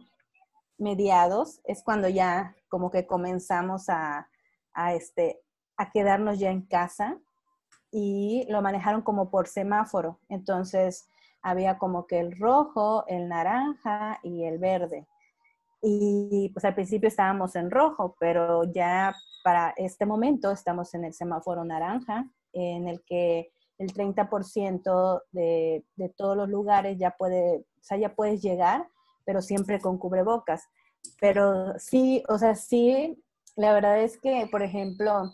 [0.78, 4.30] mediados, es cuando ya como que comenzamos a,
[4.74, 5.42] a, este,
[5.76, 7.20] a quedarnos ya en casa
[7.92, 10.20] y lo manejaron como por semáforo.
[10.30, 11.10] Entonces
[11.42, 15.08] había como que el rojo, el naranja y el verde.
[15.82, 21.14] Y pues al principio estábamos en rojo, pero ya para este momento estamos en el
[21.14, 27.84] semáforo naranja, en el que el 30% de, de todos los lugares ya puede, o
[27.84, 28.88] sea, ya puedes llegar,
[29.26, 30.70] pero siempre con cubrebocas.
[31.20, 33.24] Pero sí, o sea, sí,
[33.56, 35.34] la verdad es que, por ejemplo,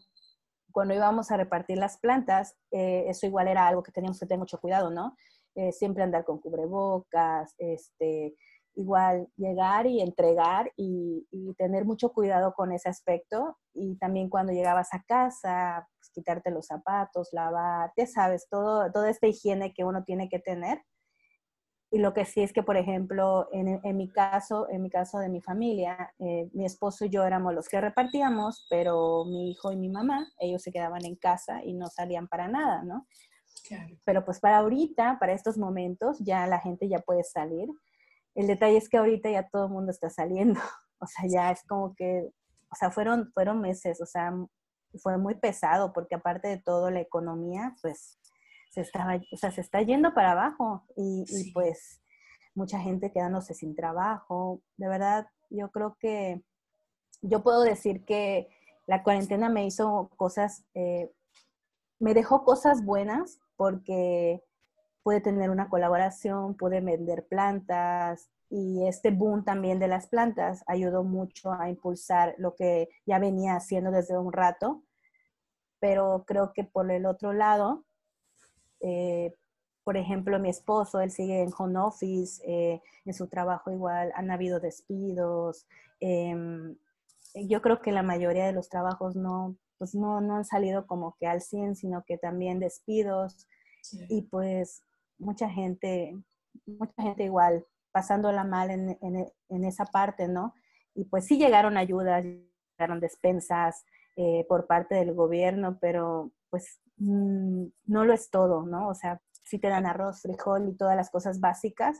[0.77, 4.37] cuando íbamos a repartir las plantas, eh, eso igual era algo que teníamos que tener
[4.37, 5.17] mucho cuidado, ¿no?
[5.55, 8.35] Eh, siempre andar con cubrebocas, este,
[8.75, 13.57] igual llegar y entregar y, tener mucho cuidado con ese aspecto.
[13.73, 19.09] Y también cuando llegabas a casa, pues, quitarte los zapatos, lavar, ya sabes, todo, toda
[19.09, 20.83] esta higiene que uno tiene que tener.
[21.89, 25.19] Y lo que sí es que, por ejemplo, en, en mi caso, en mi caso
[25.19, 29.71] de mi familia, eh, mi esposo y yo éramos los que repartíamos, pero mi hijo
[29.71, 33.07] y mi mamá, ellos se quedaban en casa y no salían para nada, ¿no?
[33.65, 33.95] Claro.
[34.03, 37.69] Pero pues para ahorita, para estos momentos, ya la gente ya puede salir.
[38.35, 40.59] El detalle es que ahorita ya todo el mundo está saliendo.
[40.99, 42.27] O sea, ya es como que,
[42.71, 44.33] o sea, fueron, fueron meses, o sea,
[44.95, 48.17] fue muy pesado porque aparte de todo la economía, pues
[48.69, 52.01] se estaba, o sea, se está yendo para abajo y, pues
[52.55, 54.61] mucha gente quedándose sin trabajo.
[54.77, 56.41] De verdad, yo creo que
[57.21, 58.49] yo puedo decir que
[58.87, 61.11] la cuarentena me hizo cosas, eh,
[61.99, 64.43] me dejó cosas buenas porque
[65.03, 71.03] pude tener una colaboración, pude vender plantas y este boom también de las plantas ayudó
[71.03, 74.83] mucho a impulsar lo que ya venía haciendo desde un rato.
[75.79, 77.85] Pero creo que por el otro lado,
[78.81, 79.33] eh,
[79.83, 84.29] por ejemplo, mi esposo, él sigue en home office, eh, en su trabajo igual han
[84.31, 85.65] habido despidos.
[86.01, 86.75] Em,
[87.33, 91.15] yo creo que la mayoría de los trabajos no, pues no, no han salido como
[91.17, 93.47] que al 100, sino que también despidos.
[94.09, 94.83] Y pues
[95.17, 96.17] mucha gente,
[96.65, 100.53] mucha gente igual pasándola mal en, en, en, esa parte, ¿no?
[100.93, 103.85] Y pues sí llegaron ayudas, llegaron despensas
[104.17, 108.89] eh, por parte del gobierno, pero pues mm, no lo es todo, ¿no?
[108.89, 111.97] O sea, sí te dan arroz, frijol y todas las cosas básicas,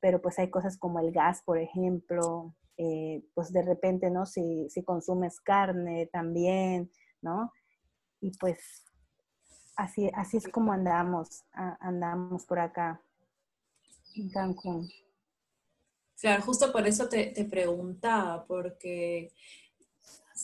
[0.00, 4.26] pero pues hay cosas como el gas, por ejemplo, eh, pues de repente, ¿no?
[4.26, 6.90] Si, consumes carne también,
[7.22, 7.52] ¿no?
[8.20, 8.84] Y pues
[9.76, 13.00] así, así es como andamos, andamos por acá
[14.14, 14.88] en Cancún.
[16.18, 19.32] Claro, justo por eso te, te preguntaba, porque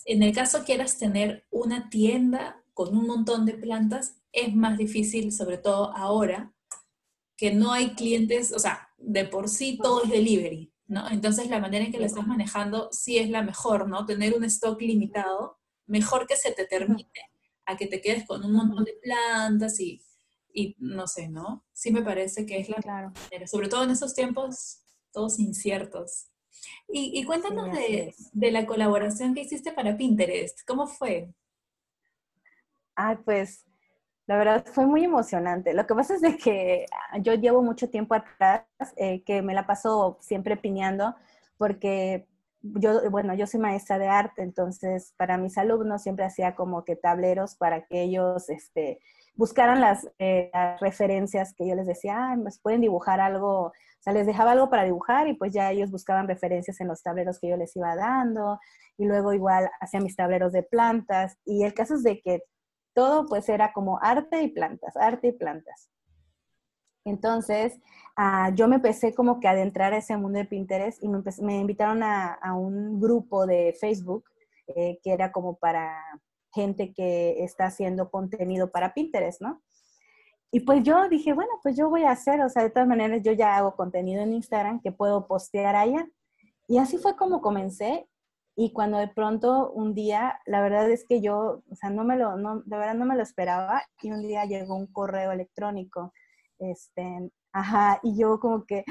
[0.04, 5.32] en el caso quieras tener una tienda con un montón de plantas, es más difícil,
[5.32, 6.54] sobre todo ahora,
[7.36, 11.08] que no hay clientes, o sea, de por sí todo es delivery, ¿no?
[11.10, 14.06] Entonces la manera en que lo estás manejando sí es la mejor, ¿no?
[14.06, 17.10] Tener un stock limitado, mejor que se te termine
[17.66, 20.00] a que te quedes con un montón de plantas y,
[20.52, 21.64] y no sé, ¿no?
[21.72, 23.12] Sí me parece que es la claro.
[23.24, 24.82] manera, sobre todo en esos tiempos
[25.12, 26.28] todos inciertos.
[26.88, 31.34] Y, y cuéntanos de, de, la colaboración que hiciste para Pinterest, ¿cómo fue?
[32.94, 33.66] Ay, pues
[34.26, 35.74] la verdad fue muy emocionante.
[35.74, 36.86] Lo que pasa es de que
[37.20, 38.64] yo llevo mucho tiempo atrás
[38.96, 41.14] eh, que me la paso siempre piñando
[41.58, 42.26] porque
[42.62, 46.96] yo, bueno, yo soy maestra de arte, entonces para mis alumnos siempre hacía como que
[46.96, 49.00] tableros para que ellos este,
[49.34, 53.72] buscaran las, eh, las referencias que yo les decía, ah, pues pueden dibujar algo, o
[54.00, 57.40] sea, les dejaba algo para dibujar y pues ya ellos buscaban referencias en los tableros
[57.40, 58.60] que yo les iba dando
[58.96, 62.42] y luego igual hacía mis tableros de plantas y el caso es de que
[62.94, 65.90] todo pues era como arte y plantas, arte y plantas.
[67.04, 67.80] Entonces,
[68.16, 71.56] ah, yo me empecé como que a adentrar a ese mundo de Pinterest y me,
[71.58, 74.24] invitaron a, un grupo de Facebook
[74.68, 76.00] eh, que era como para
[76.54, 79.62] gente que está haciendo contenido para Pinterest, ¿no?
[80.54, 83.22] y pues yo dije, bueno, pues yo voy a hacer, o sea, de todas maneras
[83.22, 86.06] yo ya hago contenido en Instagram que puedo postear allá.
[86.68, 88.06] Y así fue como comencé.
[88.54, 92.16] Y cuando de pronto un día, la verdad es que yo, o sea, no me
[92.16, 93.82] lo, no, de verdad no me lo esperaba.
[94.02, 96.12] Y un día llegó un correo electrónico,
[96.58, 98.84] este, ajá, y yo como que,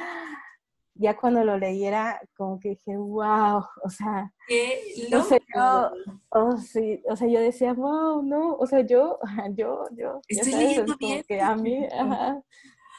[0.95, 4.81] ya cuando lo leyera, como que dije, wow, o sea, Qué
[5.15, 5.45] o sea, loco.
[5.55, 9.19] yo, oh, sí, o sea, yo decía, wow, no, o sea, yo,
[9.51, 11.23] yo, yo, Estoy sabes, leyendo bien.
[11.27, 12.41] que a mí, ajá,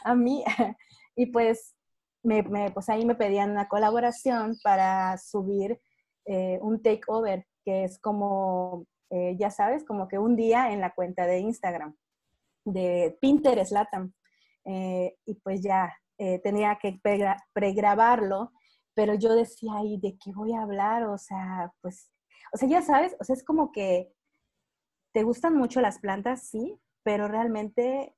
[0.04, 0.44] a mí,
[1.16, 1.74] y pues,
[2.22, 5.80] me, me- pues ahí me pedían una colaboración para subir
[6.26, 10.94] eh, un takeover, que es como, eh, ya sabes, como que un día en la
[10.94, 11.94] cuenta de Instagram,
[12.64, 14.12] de Pinterest Latam,
[14.64, 15.92] Eh, y pues ya
[16.44, 18.52] tenía que pregra- pregrabarlo,
[18.94, 21.02] pero yo decía, ¿y de qué voy a hablar?
[21.08, 22.12] O sea, pues,
[22.52, 24.12] o sea, ya sabes, o sea, es como que
[25.12, 28.14] te gustan mucho las plantas, sí, pero realmente,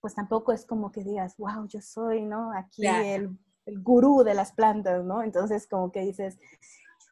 [0.00, 2.52] pues tampoco es como que digas, wow, yo soy, ¿no?
[2.56, 2.82] Aquí
[3.16, 5.22] el, el gurú de las plantas, ¿no?
[5.24, 6.38] Entonces, como que dices,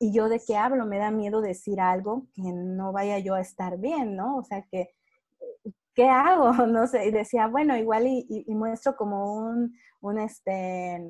[0.03, 0.86] ¿y yo de qué hablo?
[0.86, 4.38] Me da miedo decir algo que no vaya yo a estar bien, ¿no?
[4.38, 4.90] O sea, que,
[5.94, 6.53] ¿qué hago?
[6.66, 11.00] No sé, y decía, bueno, igual y, y- muestro como un, un, este,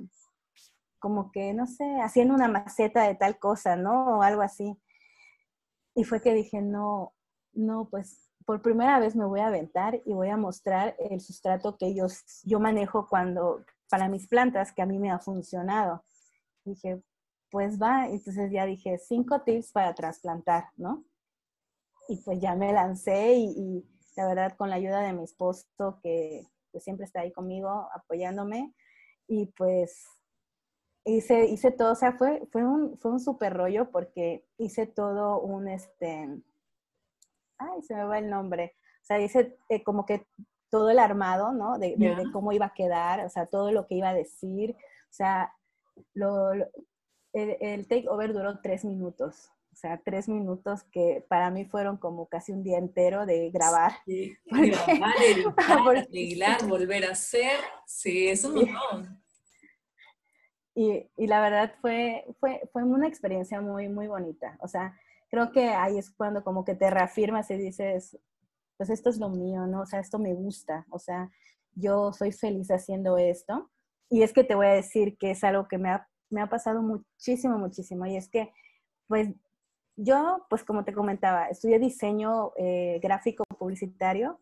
[0.99, 4.19] como que, no sé, haciendo una maceta de tal cosa, ¿no?
[4.19, 4.79] O algo así.
[5.95, 7.15] Y fue que dije, no,
[7.53, 11.77] no, pues por primera vez me voy a aventar y voy a mostrar el sustrato
[11.77, 12.07] que yo,
[12.45, 16.05] yo manejo cuando, para mis plantas, que a mí me ha funcionado.
[16.65, 17.03] Dije,
[17.53, 21.05] pues va, entonces ya dije, cinco tips para trasplantar, ¿no?
[22.09, 23.85] Y pues ya me lancé y, y
[24.17, 28.75] la verdad con la ayuda de mi esposo que pues, siempre está ahí conmigo apoyándome
[29.29, 30.05] y pues
[31.05, 35.41] hice, hice todo, o sea, fue, fue un, fue un súper rollo porque hice todo
[35.41, 36.29] un, este,
[37.59, 40.27] ay, se me va el nombre, o sea, hice eh, como que
[40.71, 41.79] todo el armado, ¿no?
[41.79, 45.13] De, de- cómo iba a quedar, o sea, todo lo que iba a decir, o
[45.13, 45.53] sea,
[46.15, 46.67] lo, lo-
[47.33, 52.27] el, el takeover duró tres minutos, o sea, tres minutos que para mí fueron como
[52.29, 53.93] casi un día entero de grabar.
[54.05, 54.71] Sí, ¿Por qué?
[54.71, 57.59] Grabar, editar, Porque- arreglar, volver a hacer.
[57.87, 59.23] Sí, es un montón.
[60.75, 64.57] Y, y la verdad fue, fue, fue una experiencia muy, muy bonita.
[64.61, 64.99] O sea,
[65.31, 68.19] creo que ahí es cuando como que te reafirmas y dices,
[68.79, 69.83] pues esto es lo mío, ¿no?
[69.83, 70.87] O sea, esto me gusta.
[70.91, 71.31] O sea,
[71.75, 73.71] yo soy feliz haciendo esto.
[74.09, 76.49] Y es que te voy a decir que es algo que me ha, me ha
[76.49, 78.07] pasado muchísimo, muchísimo.
[78.07, 78.53] Y es que,
[79.07, 79.29] pues,
[79.97, 84.41] yo, pues como te comentaba, estudié diseño eh, gráfico publicitario,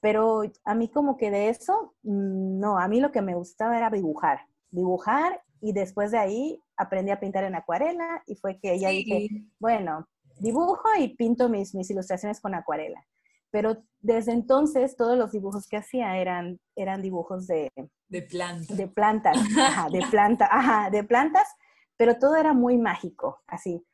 [0.00, 3.76] pero a mí como que de eso, mm, no, a mí lo que me gustaba
[3.76, 4.40] era dibujar,
[4.70, 9.28] dibujar y después de ahí aprendí a pintar en acuarela y fue que ya dije,
[9.28, 9.50] Sí.
[9.58, 10.08] bueno,
[10.38, 13.06] dibujo y pinto mis, mis ilustraciones con acuarela.
[13.50, 17.70] Pero desde entonces todos los dibujos que hacía eran, eran dibujos de,
[18.08, 18.74] De planta.
[18.74, 20.04] de plantas, ajá, de
[20.50, 21.48] ajá, de plantas,
[21.96, 23.84] pero todo era muy mágico, así.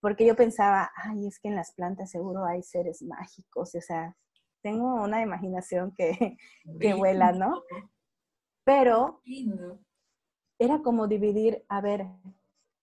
[0.00, 4.16] Porque yo pensaba, ay, es que en las plantas seguro hay seres mágicos, o sea,
[4.62, 6.36] tengo una imaginación que,
[6.80, 7.62] que vuela, ¿no?
[8.64, 9.20] Pero
[10.58, 12.06] era como dividir, a ver,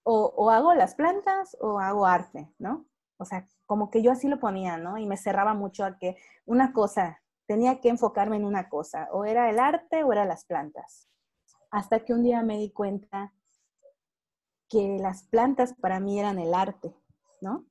[0.04, 2.86] o, o hago las plantas o hago arte, ¿no?
[3.20, 4.98] O sea, como que yo así lo ponía, ¿no?
[4.98, 6.16] Y me cerraba mucho a que
[6.46, 10.46] una cosa, tenía que enfocarme en una cosa, o era el arte o era las
[10.46, 11.10] plantas.
[11.70, 13.34] Hasta que un día me di cuenta
[14.70, 16.96] que las plantas para mí eran el arte,
[17.42, 17.66] ¿no?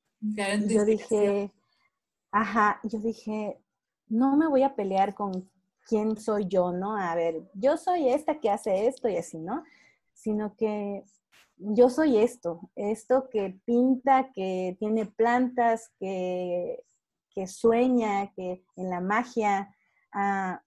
[0.67, 1.51] Yo dije,
[2.31, 3.59] ajá, yo dije,
[4.07, 5.49] no me voy a pelear con
[5.87, 6.95] quién soy yo, ¿no?
[6.95, 9.63] A ver, yo soy esta que hace esto y así, ¿no?
[10.13, 11.03] Sino que
[11.57, 16.83] yo soy esto, esto que pinta, que tiene plantas, que,
[17.31, 19.75] que sueña, que en la magia.
[20.13, 20.61] ah,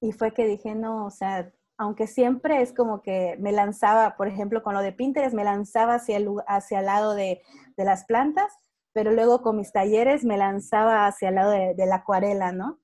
[0.00, 4.28] y fue que dije, no, o sea, aunque siempre es como que me lanzaba, por
[4.28, 7.42] ejemplo, con lo de Pinterest, me lanzaba hacia el, hacia el lado de,
[7.76, 8.52] de las plantas,
[8.92, 12.78] pero luego con mis talleres me lanzaba hacia el lado de, de la acuarela, ¿no?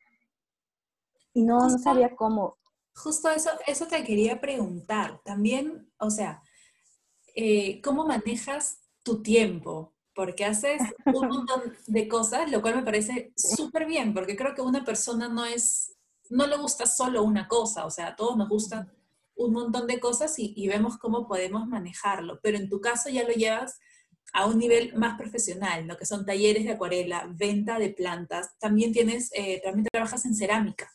[1.33, 2.57] Y no, no sabía cómo.
[2.95, 5.21] Justo eso, eso te quería preguntar.
[5.25, 6.41] También, o sea,
[7.35, 9.95] eh, ¿cómo manejas tu tiempo?
[10.15, 14.63] Porque haces un montón de cosas, lo cual me parece súper bien, porque creo que
[14.63, 15.97] una persona no es,
[16.31, 18.91] no le gusta solo una cosa, o sea, a todos nos gustan
[19.37, 23.25] un montón de cosas y, y vemos cómo podemos manejarlo, pero en tu caso ya
[23.25, 23.81] lo llevas
[24.35, 28.93] a un nivel más profesional, lo que son talleres de acuarela, venta de plantas, también
[28.93, 30.93] tienes, eh, también trabajas en cerámica.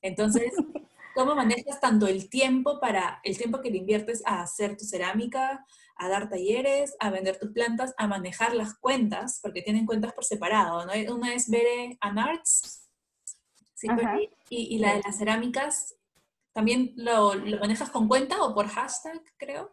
[0.00, 0.50] Entonces,
[1.18, 5.66] ¿cómo manejas tanto el tiempo para el tiempo que le inviertes a hacer tu cerámica,
[5.96, 10.24] a dar talleres, a vender tus plantas, a manejar las cuentas, porque tienen cuentas por
[10.24, 10.92] separado, ¿no?
[11.12, 12.88] Una es Bere and Arts
[13.74, 13.88] Sí,
[14.50, 15.96] y, y, la de las cerámicas,
[16.52, 19.72] ¿también lo, lo, manejas con cuenta o por hashtag, creo?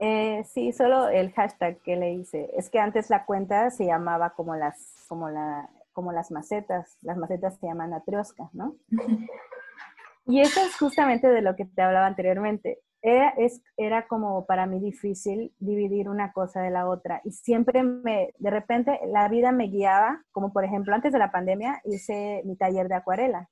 [0.00, 2.50] Eh, sí, solo el hashtag que le hice.
[2.56, 6.98] Es que antes la cuenta se llamaba como las, como la, como las macetas.
[7.02, 8.76] Las macetas se llaman atrioska, ¿no?
[10.28, 12.80] y eso es justamente de lo que te hablaba anteriormente.
[13.00, 18.50] Era, como para mí difícil dividir una cosa de la otra y siempre me, de
[18.50, 22.88] repente la vida me guiaba, como por ejemplo antes de la pandemia hice mi taller
[22.88, 23.48] de acuarela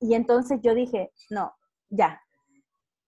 [0.00, 1.54] y entonces yo dije, no,
[1.88, 2.22] ya,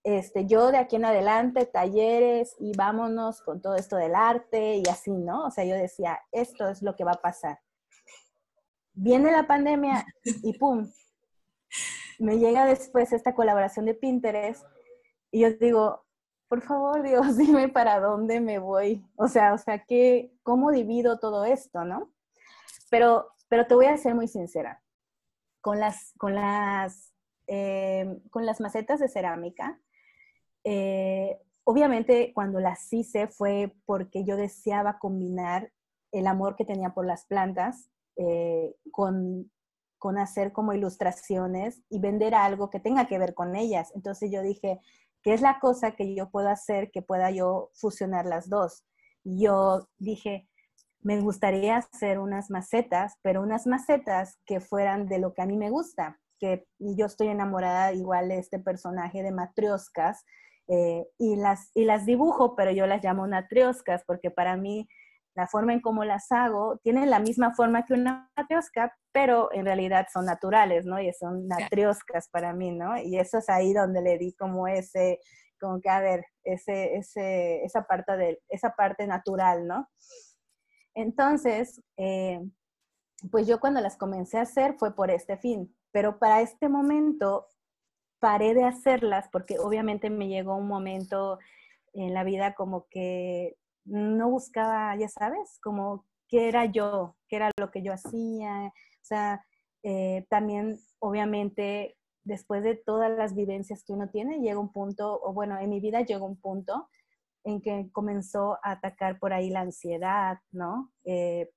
[0.03, 4.83] este, yo de aquí en adelante, talleres y vámonos con todo esto del arte y
[4.91, 5.45] así, ¿no?
[5.45, 7.61] O sea, yo decía, esto es lo que va a pasar.
[8.95, 10.91] Viene la pandemia y ¡pum!
[12.21, 14.63] Me llega después esta colaboración de Pinterest
[15.31, 16.05] y yo digo,
[16.49, 19.03] por favor, Dios, dime para dónde me voy.
[19.17, 22.13] O sea, o sea, ¿qué, ¿cómo divido todo esto, no?
[22.91, 24.83] Pero, pero te voy a ser muy sincera.
[25.63, 27.15] Con las, con las,
[27.47, 29.81] eh, con las macetas de cerámica,
[30.65, 35.73] eh, obviamente cuando las hice fue porque yo deseaba combinar
[36.13, 39.51] el amor que tenía por las plantas eh, con,
[40.01, 43.93] con hacer como ilustraciones y vender algo que tenga que ver con ellas.
[43.95, 44.81] Entonces yo dije,
[45.23, 48.85] ¿qué es la cosa que yo puedo hacer que pueda yo fusionar las dos?
[49.23, 50.49] Yo dije,
[51.03, 55.57] me gustaría hacer unas macetas, pero unas macetas que fueran de lo que a mí
[55.57, 60.25] me gusta, que yo estoy enamorada igual de este personaje de matrioscas,
[60.73, 64.89] eh, y, las, y las dibujo, pero yo las llamo natrioscas porque para mí
[65.35, 69.65] la forma en cómo las hago tienen la misma forma que una natriosca, pero en
[69.65, 71.01] realidad son naturales, ¿no?
[71.01, 72.99] Y son natrioscas para mí, ¿no?
[72.99, 75.21] Y eso es ahí donde le di como ese,
[75.61, 79.89] como que, a ver, ese, ese, esa, parte de, esa parte natural, ¿no?
[80.95, 82.41] Entonces, eh,
[83.31, 87.47] pues yo cuando las comencé a hacer fue por este fin, pero para este momento
[88.19, 91.39] paré de hacerlas porque obviamente me llegó un momento
[91.93, 97.51] en la vida como que no buscaba, ya sabes, como qué era yo, qué era
[97.59, 98.67] lo que yo hacía.
[98.67, 99.45] O sea,
[99.83, 105.33] eh, también obviamente después de todas las vivencias que uno tiene, llega un punto, o
[105.33, 106.89] bueno, en mi vida llegó un punto
[107.45, 110.93] en que comenzó a atacar por ahí la ansiedad, ¿no?
[111.05, 111.51] Eh,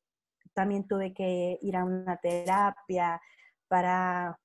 [0.54, 3.22] también tuve que ir a una terapia
[3.68, 4.40] para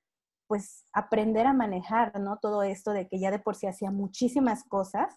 [0.48, 2.38] pues aprender a manejar, ¿no?
[2.38, 5.14] Todo esto de que ya de por sí hacía muchísimas cosas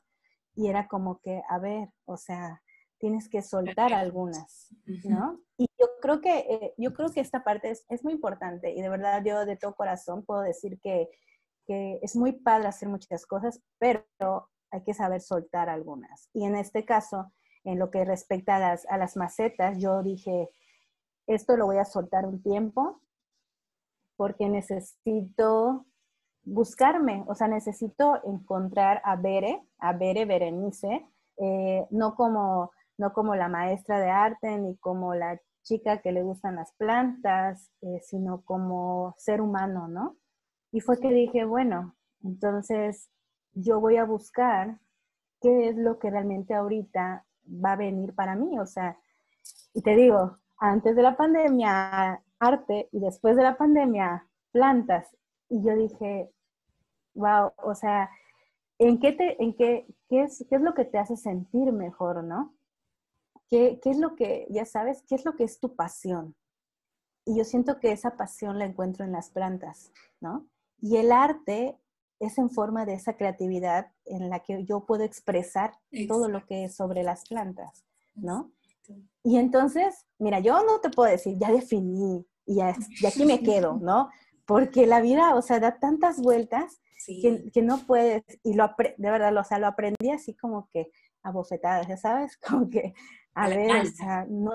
[0.56, 2.62] y era como que, a ver, o sea,
[2.98, 4.70] tienes que soltar algunas,
[5.06, 5.40] ¿no?
[5.58, 8.82] Y yo creo que, eh, yo creo que esta parte es, es, muy importante y
[8.82, 11.10] de verdad yo de todo corazón puedo decir que,
[11.66, 14.06] que es muy padre hacer muchas cosas, pero
[14.72, 16.30] hay que saber soltar algunas.
[16.34, 17.32] Y en este caso,
[17.64, 20.50] en lo que respecta a las, a las macetas, yo dije,
[21.28, 23.02] esto lo voy a soltar un tiempo,
[24.16, 25.86] porque necesito
[26.44, 33.36] buscarme, o sea, necesito encontrar a Bere, a Bere Berenice, eh, no, como, no como
[33.36, 38.42] la maestra de arte ni como la chica que le gustan las plantas, eh, sino
[38.42, 40.18] como ser humano, ¿no?
[40.72, 43.10] Y fue que dije, bueno, entonces
[43.54, 44.80] yo voy a buscar
[45.42, 48.98] qué es lo que realmente ahorita va a venir para mí, o sea,
[49.74, 55.16] y te digo, antes de la pandemia arte y después de la pandemia, plantas.
[55.52, 56.32] Y yo dije,
[57.14, 58.10] wow, o sea,
[58.80, 62.24] ¿en qué, te, en qué, qué, es, qué es lo que te hace sentir mejor,
[62.24, 62.56] no?
[63.50, 66.36] ¿Qué, ¿Qué es lo que, ya sabes, qué es lo que es tu pasión?
[67.26, 69.92] Y yo siento que esa pasión la encuentro en las plantas,
[70.22, 70.48] ¿no?
[70.82, 71.78] Y el arte
[72.22, 75.74] es en forma de esa creatividad en la que yo puedo expresar
[76.08, 77.84] todo lo que es sobre las plantas,
[78.16, 78.54] ¿no?
[79.22, 82.74] Y entonces, mira, yo no te puedo decir, ya definí y, ya,
[83.06, 84.10] aquí me quedo, ¿no?
[84.52, 89.36] Porque la vida, o sea, da tantas vueltas que, no puedes, y lo de verdad,
[89.38, 90.92] o sea, lo aprendí así como que
[91.24, 92.94] a bofetadas, ya sabes, como que,
[93.34, 94.52] a ver, o sea, no,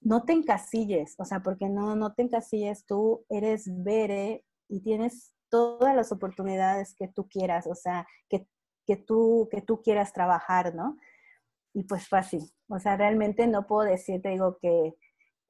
[0.00, 5.34] no te encasilles, o sea, porque no, no te encasilles, tú eres Bere y tienes
[5.48, 8.46] todas las oportunidades que tú quieras, o sea, que,
[8.86, 10.96] que, tú, que tú quieras trabajar, ¿no?
[11.74, 14.94] Y pues fácil, o sea, realmente no puedo decirte, digo, que,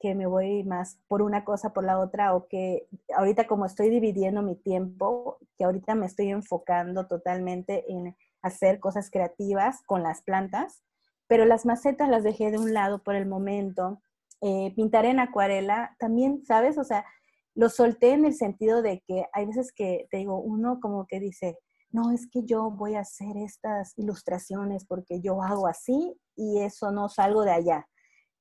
[0.01, 3.89] que me voy más por una cosa, por la otra, o que ahorita como estoy
[3.89, 10.23] dividiendo mi tiempo, que ahorita me estoy enfocando totalmente en hacer cosas creativas con las
[10.23, 10.83] plantas,
[11.27, 14.01] pero las macetas las dejé de un lado por el momento.
[14.41, 16.77] Eh, pintar en acuarela también, ¿sabes?
[16.79, 17.05] O sea,
[17.53, 21.19] lo solté en el sentido de que hay veces que, te digo, uno como que
[21.19, 21.59] dice,
[21.91, 26.91] no, es que yo voy a hacer estas ilustraciones porque yo hago así y eso
[26.91, 27.87] no salgo de allá.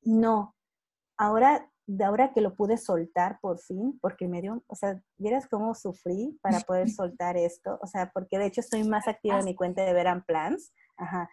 [0.02, 0.54] No,
[1.20, 5.48] ahora de ahora que lo pude soltar por fin, porque me dio, o sea, vieras
[5.48, 9.44] cómo sufrí para poder soltar esto, o sea, porque de hecho estoy más activa en
[9.44, 11.28] mi cuenta de Veran Plans, ajá.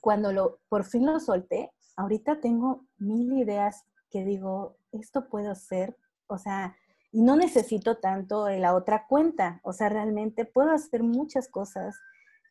[0.00, 5.98] Cuando lo, por fin lo solté, ahorita tengo mil ideas que digo, esto puedo hacer,
[6.28, 6.74] o sea,
[7.10, 12.00] y no necesito tanto la otra cuenta, o sea, realmente puedo hacer muchas cosas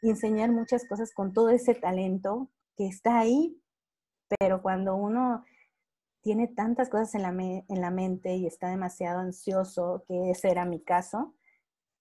[0.03, 3.59] y enseñar muchas cosas con todo ese talento que está ahí,
[4.39, 5.43] pero cuando uno
[6.21, 10.65] tiene tantas cosas en la, en la mente y está demasiado ansioso, que ese era
[10.65, 11.35] mi caso,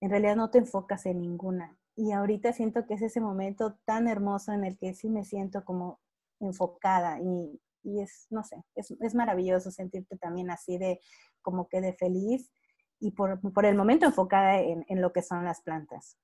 [0.01, 1.79] en realidad no te enfocas en ninguna.
[1.97, 5.65] Y ahorita siento que es ese momento tan hermoso en el que sí me siento
[5.65, 6.01] como
[6.41, 11.01] enfocada y, y es, no sé, es, es, maravilloso sentirte también así de
[11.43, 12.51] como que de feliz
[12.99, 16.17] y por, por el momento enfocada en, en, lo que son las plantas.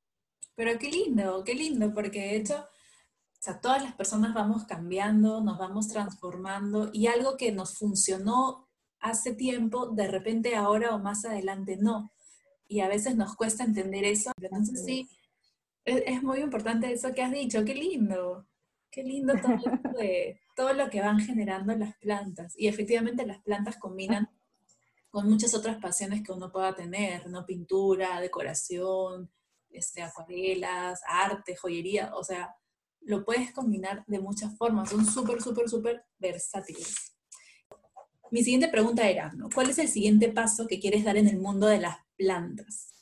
[0.54, 2.66] Pero qué lindo, qué lindo, porque de hecho
[3.46, 8.68] sea, todas las personas vamos cambiando, nos vamos transformando y algo que nos funcionó
[8.98, 12.12] hace tiempo, de repente ahora o más adelante no.
[12.68, 14.32] Y a veces nos cuesta entender eso.
[14.40, 15.08] Entonces sí,
[15.84, 17.64] es, muy importante eso que has dicho.
[17.64, 18.48] Qué lindo,
[18.90, 19.58] qué lindo todo,
[19.96, 22.54] de, todo lo que van generando las plantas.
[22.58, 24.28] Y efectivamente las plantas combinan
[25.10, 27.46] con muchas otras pasiones que uno pueda tener, ¿no?
[27.46, 29.30] Pintura, decoración,
[29.70, 32.56] este, acuarelas, arte, joyería, o sea,
[33.06, 37.14] lo puedes combinar de muchas formas, son súper, súper, súper versátiles.
[38.30, 39.48] Mi siguiente pregunta era, ¿no?
[39.54, 42.92] ¿cuál es el siguiente paso que quieres dar en el mundo de las plantas?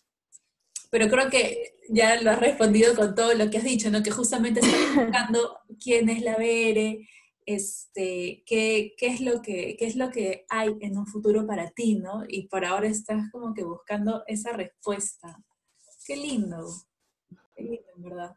[0.91, 4.03] Pero creo que ya lo has respondido con todo lo que has dicho, ¿no?
[4.03, 7.09] Que justamente estás buscando quién es la Bere,
[7.47, 11.71] este, qué, qué, es lo que, qué es lo que hay en un futuro para
[11.71, 12.25] ti, ¿no?
[12.29, 15.43] Y por ahora estás como que buscando esa respuesta.
[16.07, 16.67] Qué lindo,
[17.57, 18.37] qué lindo, en verdad.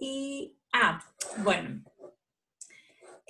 [0.00, 1.04] Y, ah,
[1.38, 1.82] bueno,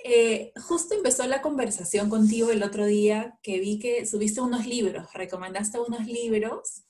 [0.07, 5.11] eh, justo empezó la conversación contigo el otro día que vi que subiste unos libros,
[5.15, 6.83] recomendaste unos libros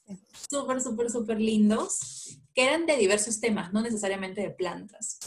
[0.49, 5.19] súper, súper, súper lindos, que eran de diversos temas, no necesariamente de plantas.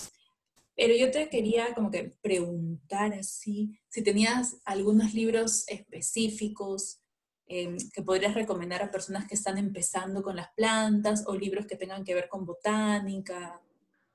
[0.77, 7.01] Pero yo te quería como que preguntar así, si tenías algunos libros específicos
[7.47, 11.77] em, que podrías recomendar a personas que están empezando con las plantas o libros que
[11.77, 13.63] tengan que ver con botánica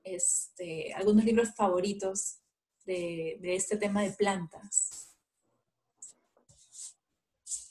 [0.04, 2.39] este, algunos libros favoritos
[2.86, 5.10] de, este tema de plantas.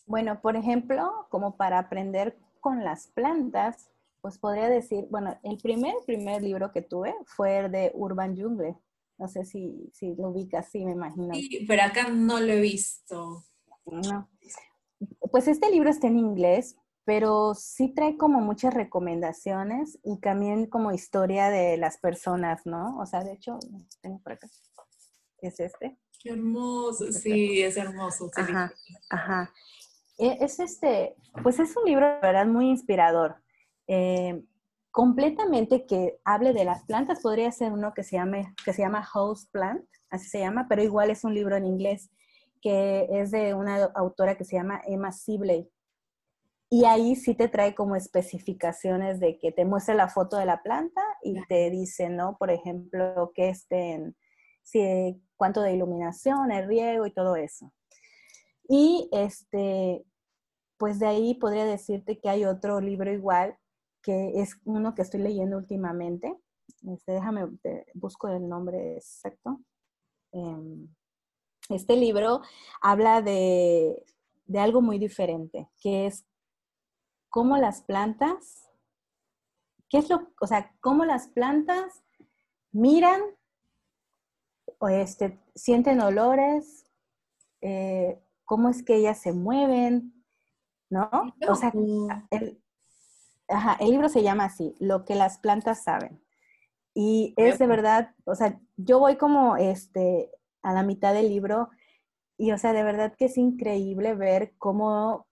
[0.07, 3.89] Bueno, por ejemplo, como para aprender con las plantas,
[4.20, 8.76] pues podría decir, bueno, el primer, primer libro que tuve fue el de Urban Jungle.
[9.18, 11.35] No sé si, si lo ubicas, sí, me imagino.
[11.35, 13.45] Sí, pero acá no lo he visto.
[13.87, 14.28] No.
[15.30, 20.92] Pues este libro está en inglés, pero sí trae como muchas recomendaciones y también como
[20.92, 22.98] historia de las personas, ¿no?
[22.98, 23.59] O sea, de hecho,
[24.00, 24.48] tengo por acá.
[25.38, 25.98] Es este.
[26.22, 28.30] Qué hermoso, sí, es hermoso.
[28.36, 28.72] Ajá,
[29.11, 29.53] ajá.
[30.18, 33.42] E, es este, pues es un libro verdad muy inspirador.
[33.88, 34.44] Eh,
[34.92, 39.03] completamente que hable de las plantas, podría ser uno que se, llame, que se llama
[39.03, 42.11] House Plant, así se llama, pero igual es un libro en inglés
[42.61, 45.68] que es de una autora que se llama Emma Sibley.
[46.73, 50.62] Y ahí sí te trae como especificaciones de que te muestra la foto de la
[50.62, 52.39] planta y te dice, ¿no?
[52.39, 54.16] Por ejemplo, que estén,
[54.62, 57.70] si, cuánto de iluminación, el riego y todo eso.
[58.66, 60.03] Y este,
[60.79, 63.55] pues de ahí podría decirte que hay otro libro igual,
[64.03, 66.35] que es uno que estoy leyendo últimamente.
[66.91, 67.49] Este, déjame,
[67.93, 69.61] busco el nombre exacto.
[70.33, 70.89] Em,
[71.68, 72.41] este libro
[72.81, 74.03] habla de,
[74.47, 76.25] de algo muy diferente, que es
[77.33, 78.68] cómo las plantas,
[79.89, 82.05] qué es lo, o sea, cómo las plantas
[82.72, 83.22] miran
[84.78, 86.85] o este, sienten olores,
[87.62, 90.22] eh, cómo es que ellas se mueven,
[90.91, 91.09] ¿no?
[91.49, 91.72] O sea,
[92.30, 92.62] el,
[93.80, 96.22] el libro se llama así, Lo que las plantas saben.
[96.95, 100.30] Y es de verdad, o sea, yo voy como este,
[100.61, 101.70] a la mitad del libro
[102.37, 105.26] y, o sea, de verdad que es increíble ver cómo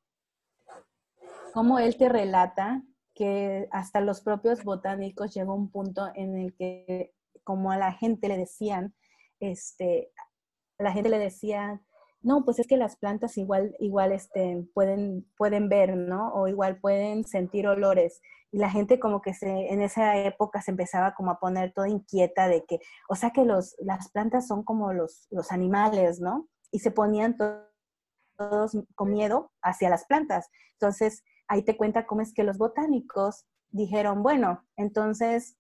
[1.51, 2.83] cómo él te relata
[3.15, 7.13] que hasta los propios botánicos llegó un punto en el que
[7.45, 8.95] como a la gente le decían,
[9.41, 10.13] este,
[10.79, 11.83] la gente le decía,
[12.23, 16.33] no, pues es que las plantas igual, igual este, pueden, pueden ver, ¿no?
[16.35, 18.21] O igual pueden sentir olores.
[18.53, 21.89] Y la gente como que se, en esa época se empezaba como a poner toda
[21.89, 22.79] inquieta de que,
[23.09, 26.49] o sea que los, las plantas son como los, los animales, ¿no?
[26.71, 27.37] Y se ponían
[28.37, 30.49] todos con miedo hacia las plantas.
[30.73, 35.59] Entonces, ahí te cuenta cómo es que los botánicos dijeron, bueno, entonces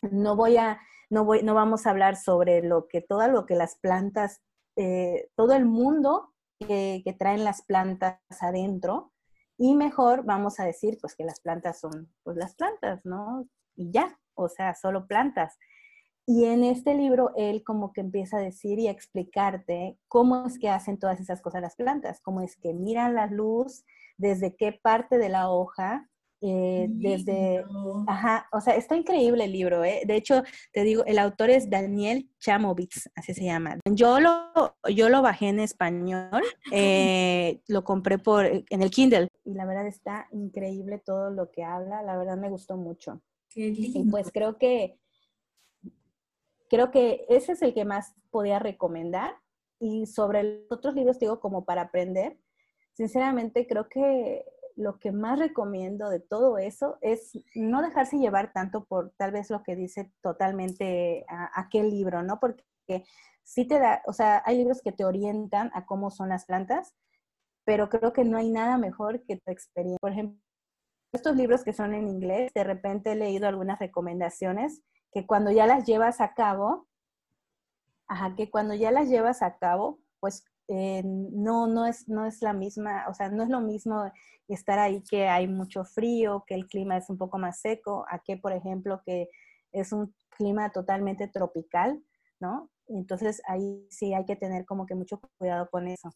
[0.00, 3.54] no voy a, no voy, no vamos a hablar sobre lo que, todo lo que
[3.54, 4.40] las plantas,
[4.76, 9.12] eh, todo el mundo que, traen las plantas adentro
[9.58, 13.46] y mejor vamos a decir pues que las plantas son pues las plantas, ¿no?
[13.76, 15.58] Y ya, o sea, solo plantas.
[16.26, 20.58] Y en este libro él como que empieza a decir y a explicarte cómo es
[20.58, 23.84] que hacen todas esas cosas las plantas, cómo es que miran la luz,
[24.18, 26.08] desde qué parte de la hoja,
[26.40, 27.64] eh, desde,
[28.06, 30.02] ajá, o sea, está increíble el libro, ¿eh?
[30.06, 33.78] De hecho, te digo, el autor es Daniel Chamovitz, así se llama.
[33.90, 39.54] Yo lo, yo lo bajé en español, eh, lo compré por, en el Kindle, y
[39.54, 43.20] la verdad está increíble todo lo que habla, la verdad me gustó mucho.
[43.48, 43.98] Qué lindo.
[43.98, 45.00] Y pues creo que
[46.68, 49.36] creo que ese es el que más podía recomendar.
[49.80, 52.36] Y sobre los otros libros, digo, como para aprender,
[52.98, 54.44] sinceramente creo que
[54.74, 59.50] lo que más recomiendo de todo eso es no dejarse llevar tanto por tal vez
[59.50, 62.40] lo que dice totalmente a, aquel libro, ¿no?
[62.40, 63.04] Porque
[63.44, 66.96] sí te da, o sea, hay libros que te orientan a cómo son las plantas,
[67.64, 69.98] pero creo que no hay nada mejor que tu experiencia.
[70.00, 70.40] Por ejemplo,
[71.12, 74.82] estos libros que son en inglés, de repente he leído algunas recomendaciones
[75.12, 76.88] que cuando ya las llevas a cabo,
[78.08, 82.42] ajá, que cuando ya las llevas a cabo, pues eh, no, no, es, no es
[82.42, 84.10] la misma, o sea, no es lo mismo
[84.48, 88.18] estar ahí que hay mucho frío, que el clima es un poco más seco, a
[88.20, 89.28] que, por ejemplo, que
[89.72, 92.02] es un clima totalmente tropical,
[92.40, 92.70] ¿no?
[92.86, 96.10] Entonces ahí sí hay que tener como que mucho cuidado con eso.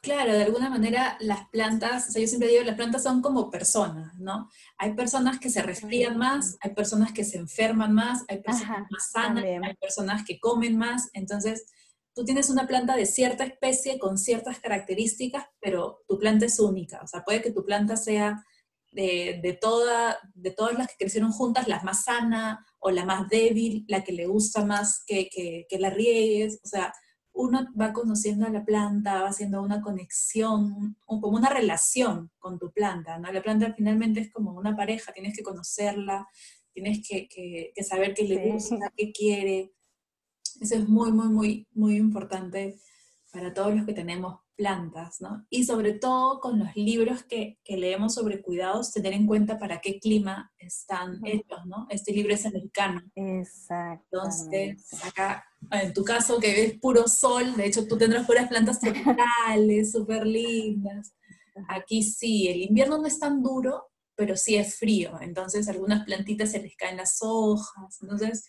[0.00, 3.50] Claro, de alguna manera las plantas, o sea, yo siempre digo, las plantas son como
[3.50, 4.48] personas, ¿no?
[4.76, 9.10] Hay personas que se resfrían más, hay personas que se enferman más, hay personas más
[9.10, 11.66] sanas, hay personas que comen más, entonces
[12.18, 17.00] tú tienes una planta de cierta especie con ciertas características, pero tu planta es única,
[17.00, 18.44] o sea, puede que tu planta sea
[18.90, 23.28] de, de, toda, de todas las que crecieron juntas, la más sana o la más
[23.28, 26.92] débil, la que le gusta más que, que, que la riegues, o sea,
[27.32, 32.72] uno va conociendo a la planta, va haciendo una conexión, como una relación con tu
[32.72, 33.30] planta, ¿no?
[33.30, 36.26] La planta finalmente es como una pareja, tienes que conocerla,
[36.72, 39.72] tienes que, que, saber qué le gusta, qué quiere.
[40.60, 42.78] Eso es muy, muy, muy, muy importante
[43.32, 45.46] para todos los que tenemos plantas, ¿no?
[45.50, 49.80] Y sobre todo con los libros que, que, leemos sobre cuidados, tener en cuenta para
[49.80, 51.86] qué clima están hechos, ¿no?
[51.90, 53.00] Este libro es americano.
[53.14, 54.04] Exacto.
[54.10, 58.80] Entonces, acá, en tu caso, que ves puro sol, de hecho tú tendrás puras plantas
[58.80, 61.14] tropicales, súper lindas.
[61.68, 66.50] Aquí sí, el invierno no es tan duro, pero sí es frío, entonces algunas plantitas
[66.50, 68.44] se les caen las hojas, entonces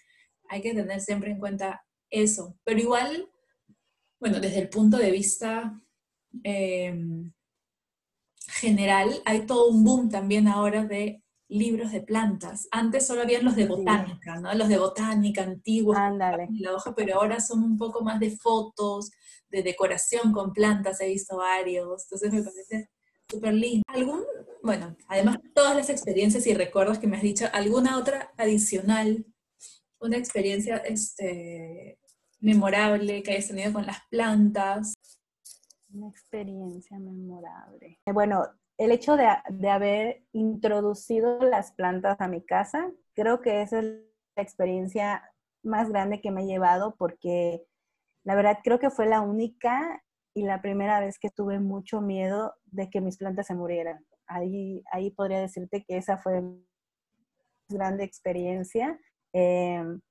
[0.50, 2.58] hay que tener siempre en cuenta eso.
[2.64, 3.30] Pero igual,
[4.20, 5.82] bueno, desde el punto de vista
[6.44, 7.32] Em,
[8.48, 12.68] general, hay todo un boom también ahora de libros de plantas.
[12.72, 14.54] Antes solo habían los de botánica, ¿no?
[14.54, 19.12] Los de botánica antiguos, la hoja, pero ahora son un poco más de fotos,
[19.50, 22.90] de decoración con plantas, he visto varios, entonces me parece
[23.28, 23.84] súper lindo.
[23.88, 24.24] ¿Algún,
[24.62, 29.26] bueno, además de todas las experiencias y recuerdos que me has dicho, alguna otra adicional,
[30.02, 32.00] una experiencia este,
[32.40, 34.94] memorable que hayas tenido con las plantas?
[35.92, 38.00] Una experiencia memorable.
[38.06, 38.46] Eh, bueno,
[38.80, 39.28] el hecho de,
[39.70, 43.86] haber introducido las plantas a mi casa, creo que esa es
[44.36, 45.24] la experiencia
[45.64, 47.62] más grande que me he llevado porque
[48.24, 50.02] la verdad creo que fue la única
[50.34, 54.06] y la primera vez que tuve mucho miedo de que mis plantas se murieran.
[54.28, 56.66] Ahí, ahí podría decirte que esa fue mi
[57.68, 58.98] grande experiencia.
[59.34, 60.02] Em,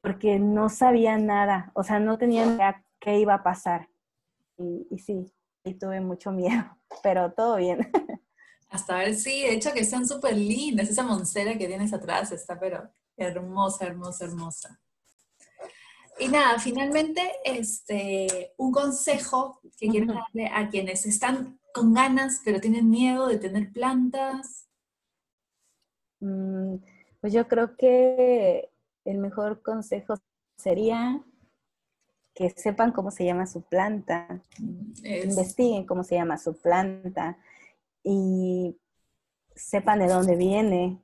[0.00, 3.88] porque no sabía nada, o sea, no tenía idea qué iba a pasar
[4.90, 5.32] y, sí,
[5.64, 6.64] y tuve mucho miedo,
[7.02, 7.90] pero todo bien.
[8.68, 10.88] Hasta ver, sí, de hecho que están súper lindas.
[10.88, 14.80] Esa moncera que tienes atrás está, pero hermosa, hermosa, hermosa.
[16.18, 22.60] Y nada, finalmente, este, un consejo que quiero darle a quienes están con ganas, pero
[22.60, 24.68] tienen miedo de tener plantas.
[26.20, 26.76] Mm,
[27.22, 28.68] pues yo creo que
[29.04, 30.16] el mejor consejo
[30.56, 31.22] sería
[32.34, 34.42] que sepan cómo se llama su planta,
[35.04, 37.38] investiguen cómo se llama su planta
[38.02, 38.76] y
[39.54, 40.98] sepan de dónde viene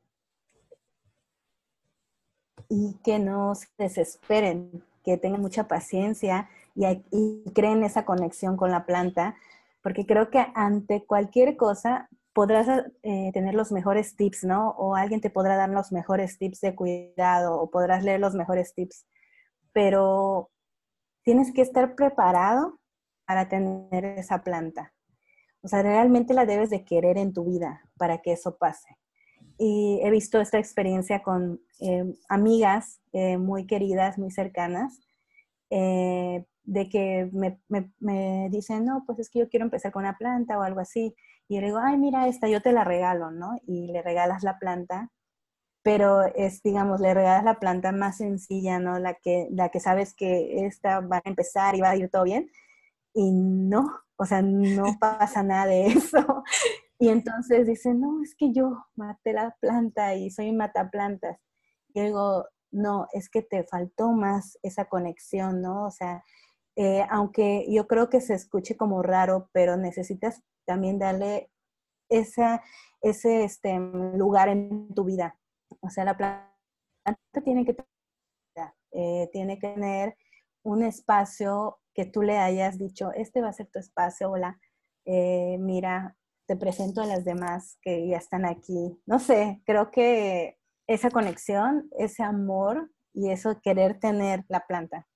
[2.69, 8.87] y que no se desesperen, que tengan mucha paciencia y, creen esa conexión con la
[8.87, 9.37] planta,
[9.83, 12.09] porque creo que ante cualquier cosa
[12.39, 12.69] podrás
[13.03, 14.71] eh, tener los mejores tips, ¿no?
[14.79, 18.75] O alguien te podrá dar los mejores tips de cuidado o podrás leer los mejores
[18.75, 19.09] tips,
[19.73, 20.49] pero
[21.25, 22.79] tienes que estar preparado
[23.27, 24.95] para tener esa planta.
[25.63, 28.97] O sea, realmente la debes de querer en tu vida para que eso pase.
[29.59, 35.01] Y he visto esta experiencia con eh, amigas eh, muy queridas, muy cercanas,
[35.71, 40.05] eh, de que me, me, me, dicen, no, pues es que yo quiero empezar con
[40.05, 41.17] una planta o algo así.
[41.49, 43.59] Y yo le digo, ay, mira esta, yo te la regalo, ¿no?
[43.67, 45.11] Y le regalas la planta,
[45.83, 48.99] pero es, digamos, le regalas la planta más sencilla, ¿no?
[48.99, 52.25] La que, la que sabes que esta va a empezar y va a ir todo
[52.25, 52.51] bien.
[53.15, 56.45] Y no, o sea, no pasa nada de eso.
[56.99, 61.39] Y entonces dice, no, es que yo maté la planta y soy mataplantas.
[61.95, 65.87] Y digo, no, es que te faltó más esa conexión, ¿no?
[65.87, 66.25] O sea,
[66.81, 71.51] eh, aunque yo creo que se escuche como raro, pero necesitas también darle
[72.09, 72.61] ese
[73.03, 75.37] este, lugar en tu vida.
[75.81, 76.55] O sea, la planta
[77.43, 77.77] tiene que,
[78.93, 80.17] eh, tiene que tener
[80.63, 84.61] un espacio que tú le hayas dicho, este va a ser tu espacio, hola,
[85.05, 86.17] eh, mira,
[86.47, 89.03] te presento a las demás que ya están aquí.
[89.05, 95.08] No sé, creo que esa conexión, ese amor y eso querer tener la planta.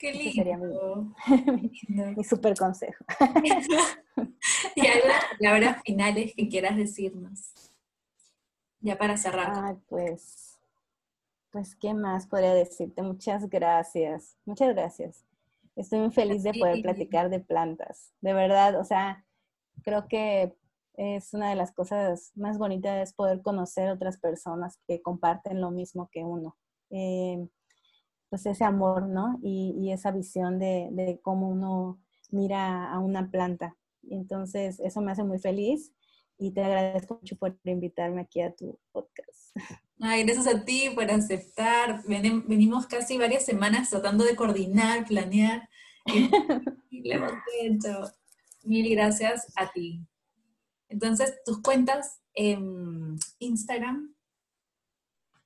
[0.00, 0.32] Qué lindo.
[0.32, 3.04] sería mi, super consejo.
[4.74, 7.52] y algunas palabras finales que quieras decirnos.
[8.80, 9.52] Ya para cerrar.
[9.54, 10.58] Ay, pues,
[11.50, 13.02] pues, ¿qué más podría decirte?
[13.02, 14.38] Muchas gracias.
[14.46, 15.26] Muchas gracias.
[15.76, 18.14] Estoy muy feliz de poder platicar de plantas.
[18.22, 19.26] De verdad, o sea,
[19.82, 20.56] creo que
[20.94, 25.70] es una de las cosas más bonitas es poder conocer otras personas que comparten lo
[25.70, 26.56] mismo que uno.
[26.88, 27.46] Eh,
[28.30, 29.38] pues ese amor, ¿no?
[29.42, 32.00] Y, esa visión de, de, cómo uno
[32.30, 33.76] mira a una planta.
[34.08, 35.92] Entonces, eso me hace muy feliz
[36.38, 39.54] y te agradezco mucho por invitarme aquí a tu podcast.
[40.00, 42.02] Ay, gracias a ti por aceptar.
[42.06, 45.68] venimos casi varias semanas tratando de coordinar, planear.
[46.90, 48.12] Y, lo hemos hecho.
[48.64, 50.04] Mil gracias a ti.
[50.88, 54.14] Entonces, tus cuentas en Instagram.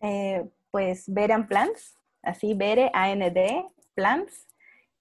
[0.01, 4.47] Eh, pues Veran Plants, así Vere, A-N-D, Plants.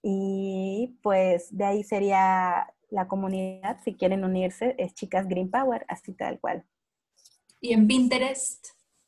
[0.01, 6.13] Y pues de ahí sería la comunidad, si quieren unirse, es Chicas Green Power, así
[6.13, 6.63] tal cual.
[7.59, 8.67] ¿Y en Pinterest?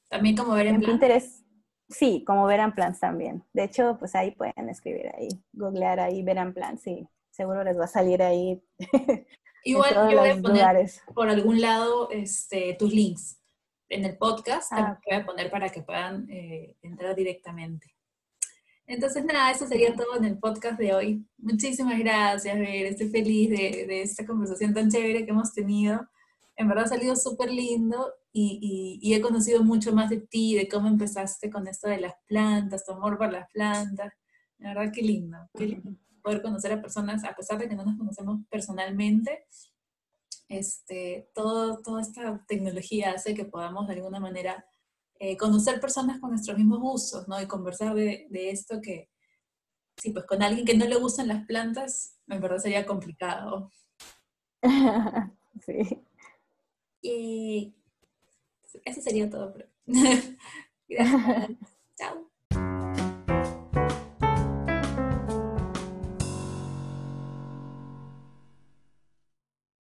[0.10, 1.46] También como ver en, Pinterest,
[1.90, 3.44] sí, como Veran Plans también.
[3.54, 7.86] De hecho, pues ahí pueden escribir ahí, googlear ahí Veran Plans, sí, seguro les va
[7.86, 8.64] a salir ahí.
[9.64, 13.40] Igual yo voy a poner por algún lado este, tus links
[13.90, 17.95] en el podcast, ah, voy a poner para que puedan eh, entrar directamente.
[18.88, 21.26] Entonces, nada, eso sería todo en el podcast de hoy.
[21.38, 22.86] Muchísimas gracias, Ver.
[22.86, 26.08] Estoy feliz de, de esta conversación tan chévere que hemos tenido.
[26.56, 30.68] En verdad ha salido súper lindo y, y, he conocido mucho más de ti, de
[30.68, 34.14] cómo empezaste con esto de las plantas, tu amor por las plantas.
[34.60, 35.92] La verdad, qué lindo, qué lindo
[36.26, 39.46] poder conocer a personas, a pesar de que no nos conocemos personalmente.
[40.50, 44.66] Este, todo, toda esta tecnología hace que podamos de alguna manera
[45.20, 47.42] eh, conocer personas con nuestros mismos gustos, ¿no?
[47.42, 49.10] Y conversar de, de, esto que,
[49.98, 53.72] sí, pues con alguien que no le gustan las plantas, en verdad sería complicado.
[55.66, 56.06] sí.
[57.02, 57.76] Y
[58.84, 59.56] eso sería todo.
[60.88, 61.52] Gracias.
[61.98, 62.35] Chao.